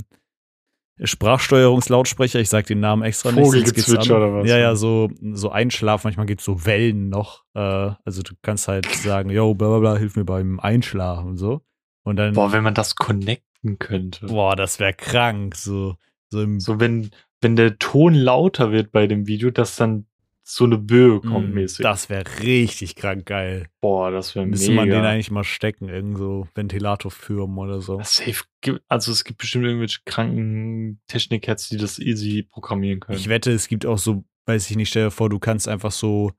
[1.02, 3.44] Sprachsteuerungslautsprecher, ich sag den Namen extra nicht.
[3.44, 4.48] Vogelgezwitscher oder was?
[4.48, 7.44] Ja, ja, so, so einschlafen, manchmal gibt es so Wellen noch.
[7.54, 7.60] Äh,
[8.04, 11.62] also du kannst halt sagen, yo, bla bla bla, hilf mir beim Einschlafen und so.
[12.04, 14.26] Und dann, Boah, wenn man das connecten könnte.
[14.26, 15.54] boah das wäre krank.
[15.56, 15.94] So,
[16.30, 20.06] so So, wenn, wenn der Ton lauter wird bei dem Video, dass dann
[20.54, 21.82] so eine Böe kommt Mm, mäßig.
[21.82, 23.68] Das wäre richtig krank geil.
[23.80, 25.08] Boah, das wäre Müsste man den mega.
[25.08, 28.00] eigentlich mal stecken, irgend so Ventilatorfirmen oder so.
[28.02, 28.42] Safe,
[28.86, 33.18] also es gibt bestimmt irgendwelche kranken Technik-Heads, die das easy programmieren können.
[33.18, 35.90] Ich wette, es gibt auch so, weiß ich nicht, stell dir vor, du kannst einfach
[35.90, 36.32] so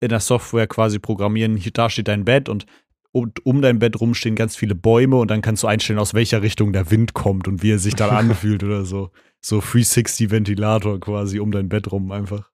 [0.00, 2.64] in der Software quasi programmieren, hier, da steht dein Bett und
[3.12, 6.14] um, um dein Bett rum stehen ganz viele Bäume und dann kannst du einstellen, aus
[6.14, 9.10] welcher Richtung der Wind kommt und wie er sich dann anfühlt oder so.
[9.42, 12.50] So 360 Ventilator quasi um dein Bett rum einfach.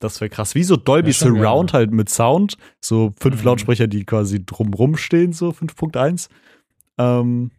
[0.00, 0.54] Das wäre krass.
[0.54, 1.80] Wie so Dolby schon Surround geil.
[1.80, 2.56] halt mit Sound.
[2.80, 3.46] So fünf Mhm.
[3.46, 6.28] Lautsprecher, die quasi drumrum stehen, so 5.1.
[6.98, 7.50] Ähm,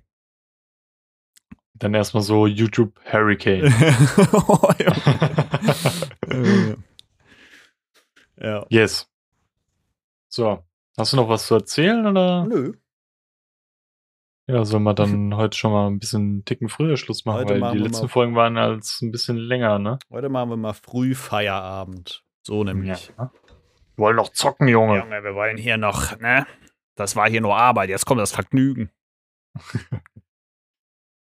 [1.74, 3.74] Dann erstmal so YouTube Hurricane.
[4.34, 4.94] oh, ja.
[8.38, 8.66] Ja.
[8.70, 9.10] yes.
[10.28, 10.62] So.
[10.98, 12.46] Hast du noch was zu erzählen oder?
[12.46, 12.74] Nö.
[14.48, 17.54] Ja, sollen wir dann heute schon mal ein bisschen einen Ticken früher Schluss machen, Heute
[17.54, 20.00] weil machen die letzten Folgen waren als ein bisschen länger, ne?
[20.12, 22.25] Heute machen wir mal früh Feierabend.
[22.46, 23.12] So nämlich.
[23.18, 23.32] Wir
[23.98, 25.00] wollen noch zocken, Junge.
[25.00, 26.46] Junge, wir wollen hier noch, ne?
[26.96, 28.92] Das war hier nur Arbeit, jetzt kommt das Vergnügen.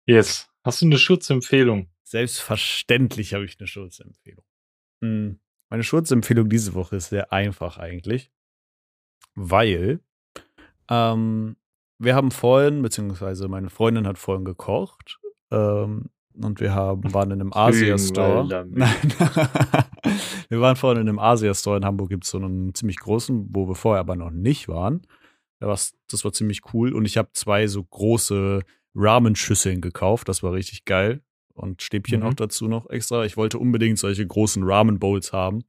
[0.10, 0.50] Yes.
[0.64, 1.90] Hast du eine Schutzempfehlung?
[2.04, 4.46] Selbstverständlich habe ich eine Schutzempfehlung.
[5.04, 5.40] Hm.
[5.70, 8.32] Meine Schutzempfehlung diese Woche ist sehr einfach eigentlich,
[9.36, 10.00] weil
[10.90, 11.58] ähm,
[12.00, 15.20] wir haben vorhin, beziehungsweise meine Freundin hat vorhin gekocht
[15.52, 16.10] ähm,
[16.44, 18.48] und wir haben, waren in einem Asia-Store.
[18.72, 18.72] Nein.
[20.50, 23.68] wir waren vorhin in einem Asia-Store in Hamburg, gibt es so einen ziemlich großen, wo
[23.68, 25.02] wir vorher aber noch nicht waren.
[25.60, 28.62] Das war ziemlich cool und ich habe zwei so große
[28.96, 31.22] Ramen-Schüsseln gekauft, das war richtig geil.
[31.54, 32.28] Und Stäbchen Mhm.
[32.28, 33.26] auch dazu noch extra.
[33.26, 35.64] Ich wollte unbedingt solche großen Ramen-Bowls haben.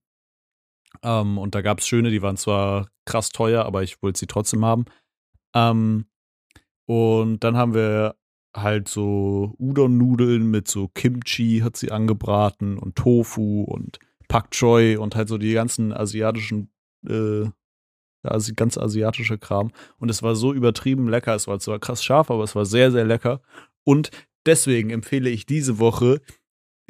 [1.03, 4.27] Ähm, und da gab es schöne, die waren zwar krass teuer, aber ich wollte sie
[4.27, 4.85] trotzdem haben.
[5.55, 6.05] Ähm,
[6.87, 8.17] und dann haben wir
[8.55, 15.17] halt so Udon-Nudeln mit so Kimchi hat sie angebraten und Tofu und Pak Choi und
[15.17, 16.71] halt so die ganzen asiatischen,
[17.07, 17.47] äh,
[18.23, 19.73] also ganz asiatische Kram.
[19.99, 21.35] Und es war so übertrieben lecker.
[21.35, 23.41] Es war zwar krass scharf, aber es war sehr, sehr lecker.
[23.85, 24.11] Und
[24.45, 26.21] deswegen empfehle ich diese Woche,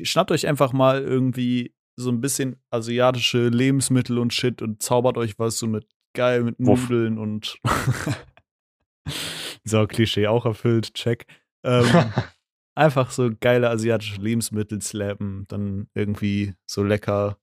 [0.01, 5.39] schnappt euch einfach mal irgendwie so ein bisschen asiatische Lebensmittel und Shit und zaubert euch
[5.39, 7.59] was so mit geil mit Nudeln und
[9.65, 11.27] so Klischee auch erfüllt, check.
[11.65, 11.85] Ähm,
[12.75, 17.39] einfach so geile asiatische Lebensmittel slappen, dann irgendwie so lecker,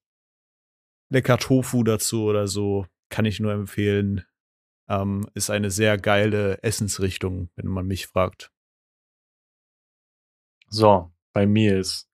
[1.10, 4.26] lecker Tofu dazu oder so, kann ich nur empfehlen.
[4.88, 8.52] Ähm, ist eine sehr geile Essensrichtung, wenn man mich fragt.
[10.70, 12.10] So, bei mir ist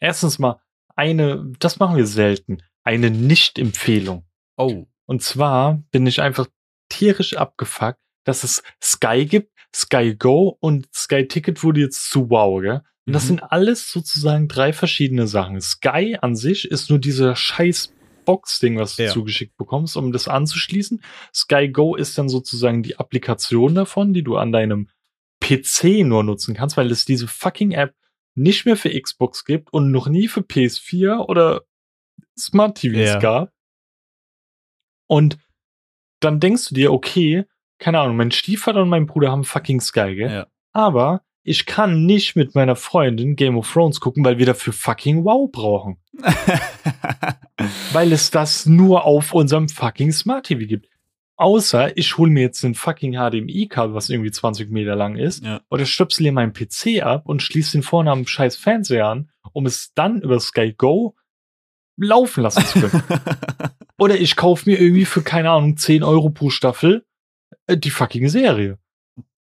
[0.00, 0.60] erstens mal
[0.96, 4.26] eine, das machen wir selten, eine Nicht-Empfehlung.
[4.56, 4.86] Oh.
[5.06, 6.48] Und zwar bin ich einfach
[6.88, 12.62] tierisch abgefuckt, dass es Sky gibt, Sky Go und Sky Ticket wurde jetzt zu Wow,
[12.62, 12.82] gell?
[13.06, 13.28] Und das mhm.
[13.28, 15.60] sind alles sozusagen drei verschiedene Sachen.
[15.60, 17.94] Sky an sich ist nur dieser scheiß
[18.26, 19.10] Box-Ding, was du ja.
[19.10, 21.02] zugeschickt bekommst, um das anzuschließen.
[21.34, 24.90] Sky Go ist dann sozusagen die Applikation davon, die du an deinem
[25.40, 27.94] PC nur nutzen kannst, weil es diese fucking App
[28.34, 31.62] nicht mehr für Xbox gibt und noch nie für PS4 oder
[32.38, 33.18] Smart TVs ja.
[33.18, 33.52] gab.
[35.06, 35.38] Und
[36.20, 37.46] dann denkst du dir, okay,
[37.78, 40.30] keine Ahnung, mein Stiefvater und mein Bruder haben fucking Sky, gell?
[40.30, 40.46] Ja.
[40.72, 45.24] Aber ich kann nicht mit meiner Freundin Game of Thrones gucken, weil wir dafür fucking
[45.24, 45.96] Wow brauchen.
[47.92, 50.88] weil es das nur auf unserem fucking Smart TV gibt.
[51.36, 55.60] Außer ich hole mir jetzt ein fucking HDMI-Kabel, was irgendwie 20 Meter lang ist, ja.
[55.70, 59.64] oder stöpsel hier meinen PC ab und schließe den vorne am scheiß Fernseher an, um
[59.64, 61.14] es dann über Sky Go
[61.96, 63.20] laufen lassen zu können.
[63.98, 67.06] oder ich kaufe mir irgendwie für, keine Ahnung, 10 Euro pro Staffel
[67.70, 68.78] die fucking Serie.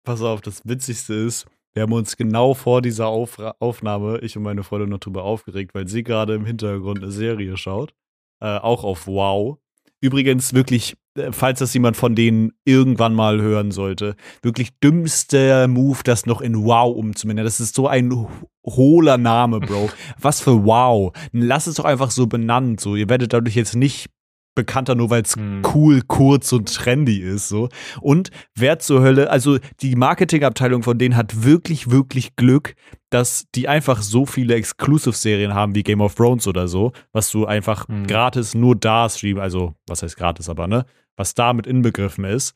[0.03, 4.43] Pass auf, das Witzigste ist, wir haben uns genau vor dieser auf Aufnahme, ich und
[4.43, 7.93] meine Freundin, noch drüber aufgeregt, weil sie gerade im Hintergrund eine Serie schaut.
[8.39, 9.57] Äh, auch auf Wow.
[9.99, 15.99] Übrigens wirklich, äh, falls das jemand von denen irgendwann mal hören sollte, wirklich dümmster Move,
[16.05, 17.43] das noch in Wow umzunennen.
[17.43, 18.25] Das ist so ein
[18.65, 19.89] hohler Name, Bro.
[20.19, 21.11] Was für Wow.
[21.33, 22.79] Lass es doch einfach so benannt.
[22.79, 24.09] So, ihr werdet dadurch jetzt nicht
[24.55, 25.61] bekannter, nur weil es hm.
[25.73, 27.49] cool, kurz und trendy ist.
[27.49, 27.69] So.
[28.01, 32.75] Und wer zur Hölle, also die Marketingabteilung von denen hat wirklich, wirklich Glück,
[33.09, 37.45] dass die einfach so viele Exclusive-Serien haben wie Game of Thrones oder so, was du
[37.45, 38.07] einfach hm.
[38.07, 40.85] gratis nur da streamen, also was heißt gratis, aber ne,
[41.15, 42.55] was da mit inbegriffen ist.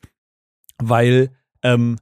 [0.78, 1.30] Weil
[1.62, 1.98] ähm,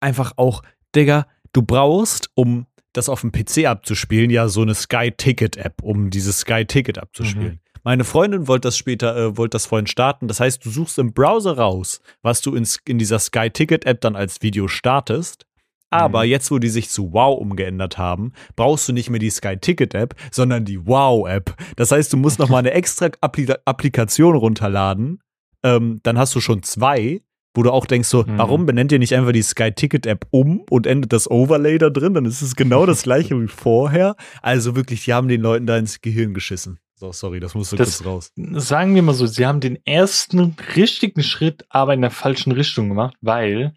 [0.00, 0.62] einfach auch,
[0.94, 5.82] Digga, du brauchst, um das auf dem PC abzuspielen, ja so eine Sky Ticket App,
[5.82, 7.54] um dieses Sky Ticket abzuspielen.
[7.54, 7.59] Mhm.
[7.82, 10.28] Meine Freundin wollte das später, äh, wollte das vorhin starten.
[10.28, 14.00] Das heißt, du suchst im Browser raus, was du in, in dieser Sky Ticket App
[14.00, 15.46] dann als Video startest.
[15.90, 16.30] Aber mhm.
[16.30, 19.94] jetzt, wo die sich zu Wow umgeändert haben, brauchst du nicht mehr die Sky Ticket
[19.94, 21.56] App, sondern die Wow App.
[21.76, 25.20] Das heißt, du musst noch mal eine extra Appli Applikation runterladen.
[25.64, 27.22] Ähm, dann hast du schon zwei,
[27.54, 28.38] wo du auch denkst so, mhm.
[28.38, 31.90] warum benennt ihr nicht einfach die Sky Ticket App um und endet das Overlay da
[31.90, 32.14] drin?
[32.14, 34.14] Dann ist es genau das gleiche wie vorher.
[34.42, 36.78] Also wirklich, die haben den Leuten da ins Gehirn geschissen.
[37.00, 38.30] So, sorry, das musste kurz raus.
[38.36, 42.90] Sagen wir mal so, sie haben den ersten richtigen Schritt, aber in der falschen Richtung
[42.90, 43.72] gemacht, weil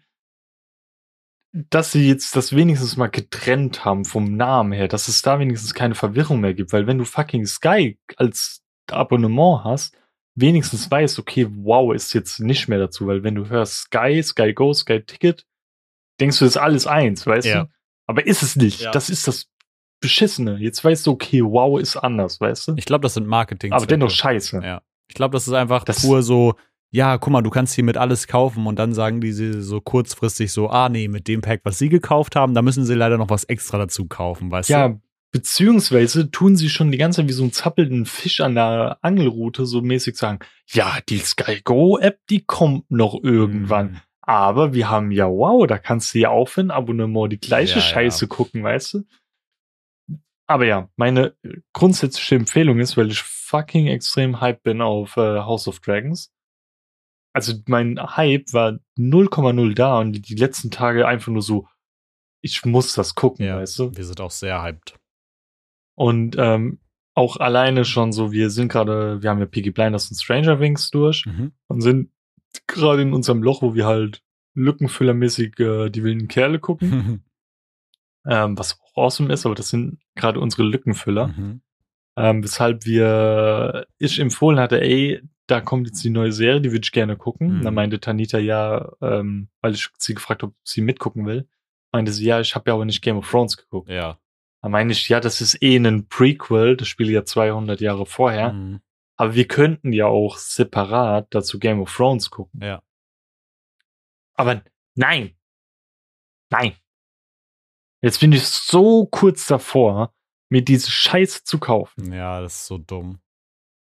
[1.70, 5.72] dass sie jetzt das wenigstens mal getrennt haben vom Namen her, dass es da wenigstens
[5.72, 9.96] keine Verwirrung mehr gibt, weil wenn du fucking Sky als Abonnement hast,
[10.34, 14.52] wenigstens weißt, okay, wow, ist jetzt nicht mehr dazu, weil wenn du hörst Sky, Sky
[14.52, 15.46] Go, Sky Ticket,
[16.20, 17.64] denkst du, das ist alles eins, weißt ja.
[17.64, 17.70] du?
[18.06, 18.82] Aber ist es nicht.
[18.82, 18.90] Ja.
[18.90, 19.48] Das ist das
[20.00, 20.58] Beschissene.
[20.58, 22.74] Jetzt weißt du, okay, wow ist anders, weißt du?
[22.76, 23.72] Ich glaube, das sind Marketing.
[23.72, 24.60] Aber dennoch scheiße.
[24.62, 24.82] Ja.
[25.08, 26.54] Ich glaube, das ist einfach das pur so,
[26.90, 30.68] ja, guck mal, du kannst hiermit alles kaufen und dann sagen die so kurzfristig so,
[30.70, 33.44] ah nee, mit dem Pack, was sie gekauft haben, da müssen sie leider noch was
[33.44, 34.94] extra dazu kaufen, weißt ja, du?
[34.94, 35.00] Ja,
[35.32, 39.66] beziehungsweise tun sie schon die ganze Zeit wie so ein zappelnden Fisch an der Angelrute
[39.66, 40.38] so mäßig sagen,
[40.68, 43.90] ja, die Sky Go App, die kommt noch irgendwann.
[43.90, 44.00] Mhm.
[44.22, 47.80] Aber wir haben ja wow, da kannst du ja auch für ein Abonnement die gleiche
[47.80, 48.28] ja, Scheiße ja.
[48.28, 49.04] gucken, weißt du?
[50.46, 51.36] Aber ja, meine
[51.72, 56.32] grundsätzliche Empfehlung ist, weil ich fucking extrem hype bin auf äh, House of Dragons.
[57.32, 61.66] Also mein Hype war 0,0 da und die letzten Tage einfach nur so,
[62.42, 63.96] ich muss das gucken, ja, weißt du?
[63.96, 64.98] Wir sind auch sehr hyped.
[65.96, 66.78] Und ähm,
[67.14, 70.90] auch alleine schon so, wir sind gerade, wir haben ja Piggy Blinders und Stranger Wings
[70.90, 71.52] durch mhm.
[71.68, 72.10] und sind
[72.66, 74.22] gerade in unserem Loch, wo wir halt
[74.54, 77.24] lückenfüllermäßig äh, die wilden Kerle gucken.
[78.26, 81.28] ähm, was auch awesome ist, aber das sind gerade unsere Lückenfüller.
[81.28, 81.60] Mhm.
[82.16, 86.84] Ähm, weshalb wir, ich empfohlen hatte, ey, da kommt jetzt die neue Serie, die würde
[86.84, 87.58] ich gerne gucken.
[87.58, 87.62] Mhm.
[87.62, 91.48] Dann meinte Tanita ja, ähm, weil ich sie gefragt habe, ob sie mitgucken will,
[91.92, 93.90] meinte sie, ja, ich habe ja aber nicht Game of Thrones geguckt.
[93.90, 94.18] Ja.
[94.62, 98.52] Da meine ich, ja, das ist eh ein Prequel, das spielt ja 200 Jahre vorher.
[98.52, 98.80] Mhm.
[99.16, 102.60] Aber wir könnten ja auch separat dazu Game of Thrones gucken.
[102.62, 102.82] Ja.
[104.34, 104.62] Aber
[104.94, 105.36] nein.
[106.50, 106.74] Nein.
[108.04, 110.12] Jetzt bin ich so kurz davor,
[110.50, 112.12] mir diese Scheiße zu kaufen.
[112.12, 113.18] Ja, das ist so dumm.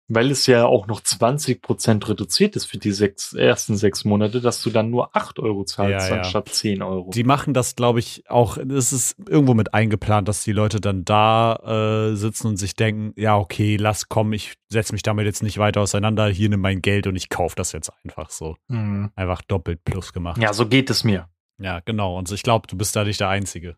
[0.09, 4.63] Weil es ja auch noch 20% reduziert ist für die sechs, ersten sechs Monate, dass
[4.63, 6.21] du dann nur 8 Euro zahlst, Ja, ja.
[6.21, 7.09] anstatt 10 Euro.
[7.09, 11.07] Die machen das, glaube ich, auch, es ist irgendwo mit eingeplant, dass die Leute dann
[11.07, 15.43] da äh, sitzen und sich denken, ja, okay, lass kommen, ich setze mich damit jetzt
[15.43, 18.57] nicht weiter auseinander, hier nimm mein Geld und ich kaufe das jetzt einfach so.
[18.69, 19.11] Mhm.
[19.17, 20.37] Einfach doppelt plus gemacht.
[20.43, 21.31] Ja, so geht es mir.
[21.59, 22.19] Ja, genau.
[22.19, 23.77] Und ich glaube, du bist da nicht der Einzige.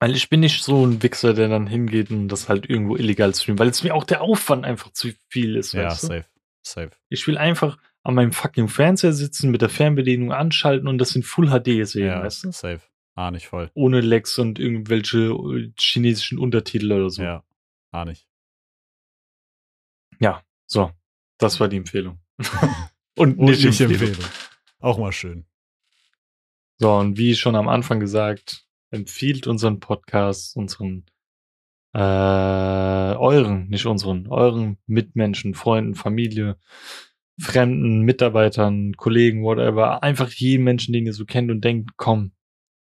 [0.00, 3.34] Weil ich bin nicht so ein Wichser, der dann hingeht und das halt irgendwo illegal
[3.34, 5.72] streamt, weil es mir auch der Aufwand einfach zu viel ist.
[5.72, 6.06] Ja, weißt du?
[6.08, 6.24] safe.
[6.62, 6.90] Safe.
[7.08, 11.22] Ich will einfach an meinem fucking Fernseher sitzen, mit der Fernbedienung anschalten und das in
[11.22, 12.52] Full HD sehen, Ja, weißt du?
[12.52, 12.80] safe.
[13.14, 13.70] Ah, nicht voll.
[13.74, 17.22] Ohne Lags und irgendwelche äh, chinesischen Untertitel oder so.
[17.22, 17.44] Ja,
[17.92, 18.26] ah, nicht.
[20.72, 20.92] So,
[21.38, 22.20] das war die Empfehlung.
[23.16, 24.06] und Und nicht, nicht Empfehlung.
[24.10, 24.30] Empfehlung.
[24.78, 25.44] Auch mal schön.
[26.78, 31.06] So, und wie schon am Anfang gesagt, empfiehlt unseren Podcast, unseren,
[31.94, 36.58] äh, euren, nicht unseren, euren Mitmenschen, Freunden, Familie,
[37.40, 42.32] Fremden, Mitarbeitern, Kollegen, whatever, einfach jeden Menschen, den ihr so kennt und denkt, komm,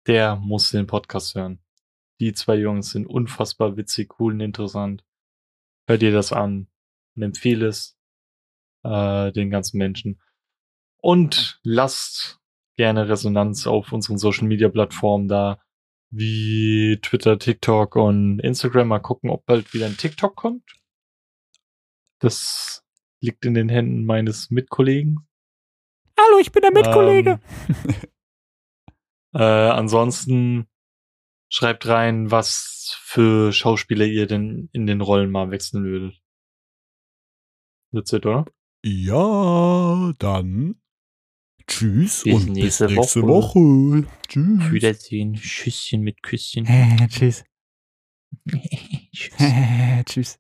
[0.07, 1.61] der muss den Podcast hören.
[2.21, 5.05] Die zwei Jungs sind unfassbar witzig, cool und interessant.
[5.87, 6.69] Hört ihr das an
[7.17, 7.99] und empfehle es
[8.85, 10.21] äh, den ganzen Menschen.
[11.01, 12.41] Und lasst
[12.77, 15.61] gerne Resonanz auf unseren Social Media Plattformen da,
[16.13, 18.89] wie Twitter, TikTok und Instagram.
[18.89, 20.79] Mal gucken, ob bald wieder ein TikTok kommt.
[22.21, 22.85] Das
[23.21, 25.27] liegt in den Händen meines Mitkollegen.
[26.19, 27.41] Hallo, ich bin der Mitkollege.
[27.69, 28.01] Ähm,
[29.41, 30.69] äh, ansonsten
[31.49, 36.23] schreibt rein, was für Schauspieler ihr denn in den Rollen mal wechseln würdet.
[37.93, 38.47] That's it, oder?
[38.85, 40.82] Ja, dann
[41.73, 43.61] tschüss Bis und nächste bis nächste Woche.
[43.61, 44.07] Woche.
[44.29, 44.73] Tschüss.
[44.73, 45.37] Wiedersehen.
[45.37, 46.67] Schüsschen mit Küsschen.
[47.09, 47.45] tschüss.
[49.13, 49.33] Tschüss.
[50.07, 50.39] tschüss.